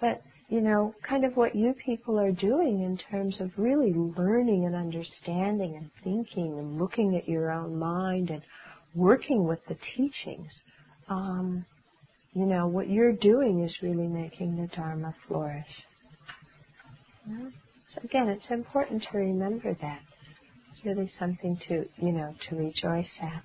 But 0.00 0.22
you 0.48 0.62
know, 0.62 0.94
kind 1.06 1.26
of 1.26 1.36
what 1.36 1.54
you 1.54 1.74
people 1.84 2.18
are 2.18 2.32
doing 2.32 2.82
in 2.82 2.98
terms 3.10 3.36
of 3.40 3.50
really 3.58 3.92
learning 3.92 4.64
and 4.64 4.74
understanding 4.74 5.76
and 5.76 5.90
thinking 6.02 6.58
and 6.58 6.78
looking 6.78 7.14
at 7.14 7.28
your 7.28 7.50
own 7.50 7.78
mind 7.78 8.30
and 8.30 8.40
working 8.98 9.46
with 9.48 9.60
the 9.68 9.76
teachings. 9.96 10.52
Um, 11.08 11.66
you 12.34 12.46
know, 12.46 12.68
what 12.68 12.90
you're 12.90 13.14
doing 13.16 13.64
is 13.64 13.74
really 13.82 14.08
making 14.08 14.56
the 14.56 14.68
Dharma 14.76 15.14
flourish. 15.28 15.66
So 17.94 18.02
again, 18.04 18.28
it's 18.28 18.50
important 18.50 19.04
to 19.12 19.18
remember 19.18 19.76
that. 19.80 20.00
It's 20.70 20.84
really 20.84 21.10
something 21.18 21.58
to, 21.68 21.86
you 21.98 22.12
know, 22.12 22.34
to 22.50 22.56
rejoice 22.56 23.10
at. 23.22 23.44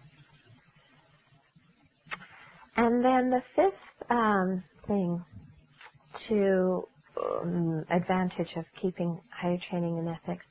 And 2.77 3.03
then 3.05 3.31
the 3.31 3.41
fifth 3.55 4.11
um, 4.11 4.63
thing 4.87 5.23
to 6.29 6.87
um, 7.21 7.85
advantage 7.91 8.49
of 8.57 8.65
keeping 8.81 9.19
higher 9.31 9.57
training 9.69 9.97
in 9.99 10.07
ethics 10.07 10.45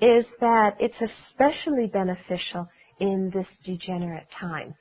is 0.00 0.26
that 0.40 0.76
it's 0.80 0.96
especially 1.00 1.86
beneficial 1.92 2.68
in 3.00 3.30
this 3.34 3.46
degenerate 3.64 4.26
time. 4.38 4.74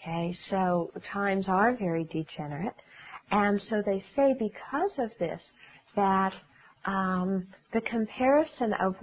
Okay, 0.00 0.36
so 0.50 0.90
times 1.12 1.46
are 1.48 1.76
very 1.76 2.04
degenerate, 2.04 2.74
and 3.30 3.60
so 3.68 3.82
they 3.84 4.02
say 4.16 4.34
because 4.38 4.92
of 4.98 5.10
this 5.18 5.40
that 5.96 6.32
um, 6.86 7.46
the 7.72 7.80
comparison 7.82 8.72
of 8.80 8.94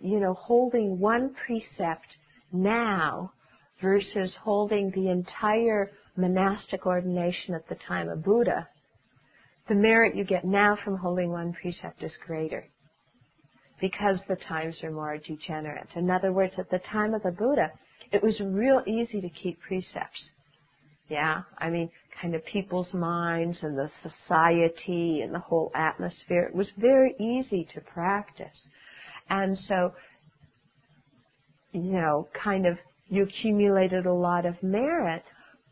you 0.00 0.20
know 0.20 0.34
holding 0.34 0.98
one 0.98 1.34
precept 1.46 2.06
now 2.52 3.32
versus 3.82 4.32
holding 4.42 4.90
the 4.92 5.10
entire 5.10 5.90
monastic 6.16 6.86
ordination 6.86 7.54
at 7.54 7.68
the 7.68 7.76
time 7.86 8.08
of 8.08 8.22
Buddha 8.22 8.68
the 9.68 9.74
merit 9.74 10.14
you 10.14 10.24
get 10.24 10.44
now 10.44 10.76
from 10.84 10.96
holding 10.96 11.30
one 11.30 11.52
precept 11.52 12.02
is 12.02 12.12
greater 12.26 12.66
because 13.84 14.18
the 14.28 14.36
times 14.48 14.74
are 14.82 14.90
more 14.90 15.18
degenerate. 15.18 15.88
In 15.94 16.10
other 16.10 16.32
words, 16.32 16.54
at 16.56 16.70
the 16.70 16.80
time 16.90 17.12
of 17.12 17.22
the 17.22 17.30
Buddha, 17.30 17.70
it 18.12 18.22
was 18.22 18.34
real 18.40 18.82
easy 18.86 19.20
to 19.20 19.28
keep 19.28 19.60
precepts. 19.60 20.30
Yeah, 21.10 21.42
I 21.58 21.68
mean, 21.68 21.90
kind 22.18 22.34
of 22.34 22.42
people's 22.46 22.94
minds 22.94 23.58
and 23.60 23.76
the 23.76 23.90
society 24.02 25.20
and 25.20 25.34
the 25.34 25.38
whole 25.38 25.70
atmosphere. 25.74 26.44
It 26.44 26.54
was 26.54 26.68
very 26.78 27.14
easy 27.20 27.68
to 27.74 27.82
practice. 27.82 28.56
And 29.28 29.58
so, 29.68 29.92
you 31.72 31.92
know, 31.92 32.26
kind 32.42 32.66
of 32.66 32.78
you 33.10 33.24
accumulated 33.24 34.06
a 34.06 34.14
lot 34.14 34.46
of 34.46 34.54
merit 34.62 35.22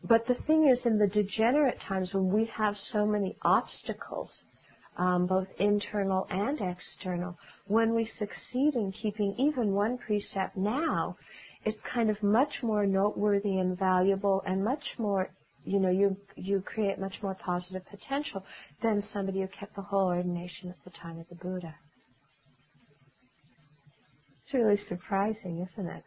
but 0.05 0.27
the 0.27 0.35
thing 0.45 0.67
is, 0.67 0.79
in 0.85 0.97
the 0.97 1.07
degenerate 1.07 1.79
times 1.87 2.13
when 2.13 2.27
we 2.27 2.43
have 2.57 2.75
so 2.91 3.05
many 3.05 3.37
obstacles, 3.41 4.29
um, 4.97 5.25
both 5.27 5.47
internal 5.59 6.27
and 6.29 6.59
external, 6.61 7.37
when 7.67 7.93
we 7.93 8.09
succeed 8.19 8.75
in 8.75 8.91
keeping 8.91 9.35
even 9.39 9.73
one 9.73 9.97
precept 9.97 10.55
now, 10.57 11.15
it's 11.65 11.77
kind 11.93 12.09
of 12.09 12.21
much 12.21 12.53
more 12.61 12.85
noteworthy 12.85 13.57
and 13.57 13.77
valuable 13.77 14.43
and 14.45 14.63
much 14.63 14.83
more, 14.97 15.29
you 15.65 15.79
know, 15.79 15.89
you, 15.89 16.15
you 16.35 16.61
create 16.61 16.99
much 16.99 17.15
more 17.21 17.37
positive 17.45 17.83
potential 17.89 18.43
than 18.81 19.03
somebody 19.13 19.41
who 19.41 19.47
kept 19.59 19.75
the 19.75 19.81
whole 19.81 20.07
ordination 20.07 20.69
at 20.69 20.83
the 20.83 20.91
time 21.01 21.19
of 21.19 21.27
the 21.29 21.35
Buddha. 21.35 21.73
It's 24.43 24.53
really 24.53 24.79
surprising, 24.89 25.65
isn't 25.71 25.89
it? 25.89 26.03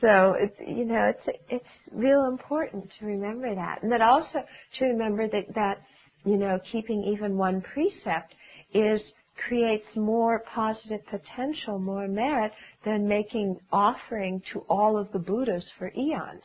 So 0.00 0.34
it's 0.38 0.54
you 0.60 0.84
know 0.84 1.10
it's 1.10 1.38
it's 1.48 1.64
real 1.90 2.26
important 2.26 2.88
to 3.00 3.06
remember 3.06 3.52
that, 3.54 3.82
and 3.82 3.90
that 3.90 4.00
also 4.00 4.44
to 4.78 4.84
remember 4.84 5.26
that 5.26 5.54
that 5.54 5.78
you 6.24 6.36
know 6.36 6.58
keeping 6.70 7.04
even 7.04 7.36
one 7.36 7.62
precept 7.62 8.34
is 8.74 9.00
creates 9.48 9.86
more 9.94 10.42
positive 10.52 11.00
potential, 11.06 11.78
more 11.78 12.08
merit 12.08 12.52
than 12.84 13.06
making 13.06 13.56
offering 13.70 14.42
to 14.52 14.60
all 14.68 14.98
of 14.98 15.10
the 15.12 15.18
Buddhas 15.18 15.64
for 15.78 15.92
eons. 15.96 16.42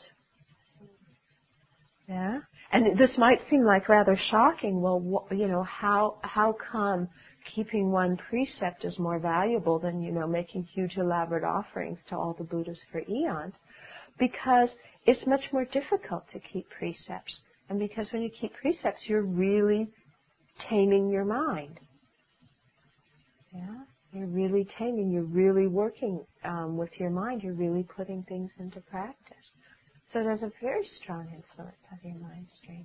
Yeah, 2.07 2.39
and 2.71 2.97
this 2.99 3.09
might 3.17 3.39
seem 3.49 3.63
like 3.63 3.89
rather 3.89 4.19
shocking. 4.29 4.81
Well, 4.81 5.27
you 5.31 5.47
know 5.47 5.63
how 5.63 6.17
how 6.23 6.55
come 6.71 7.07
keeping 7.55 7.91
one 7.91 8.17
precept 8.29 8.85
is 8.85 8.97
more 8.99 9.19
valuable 9.19 9.79
than, 9.79 10.01
you 10.01 10.11
know, 10.11 10.27
making 10.27 10.67
huge 10.73 10.97
elaborate 10.97 11.43
offerings 11.43 11.97
to 12.09 12.15
all 12.15 12.35
the 12.37 12.43
Buddhas 12.43 12.79
for 12.91 13.01
eons 13.01 13.53
because 14.19 14.69
it's 15.05 15.25
much 15.27 15.41
more 15.51 15.65
difficult 15.65 16.23
to 16.31 16.39
keep 16.39 16.65
precepts. 16.69 17.33
And 17.69 17.79
because 17.79 18.07
when 18.11 18.21
you 18.21 18.29
keep 18.39 18.51
precepts, 18.61 19.01
you're 19.07 19.25
really 19.25 19.87
taming 20.69 21.09
your 21.09 21.25
mind. 21.25 21.79
Yeah? 23.53 23.83
You're 24.13 24.27
really 24.27 24.67
taming, 24.77 25.11
you're 25.11 25.23
really 25.23 25.67
working 25.67 26.23
um, 26.45 26.77
with 26.77 26.91
your 26.99 27.09
mind, 27.09 27.41
you're 27.43 27.55
really 27.55 27.83
putting 27.95 28.23
things 28.29 28.51
into 28.59 28.79
practice. 28.81 29.47
So 30.11 30.19
it 30.19 30.29
has 30.29 30.43
a 30.43 30.51
very 30.61 30.87
strong 31.01 31.25
influence 31.27 31.77
on 31.91 31.99
your 32.03 32.19
mind 32.19 32.47
stream. 32.61 32.81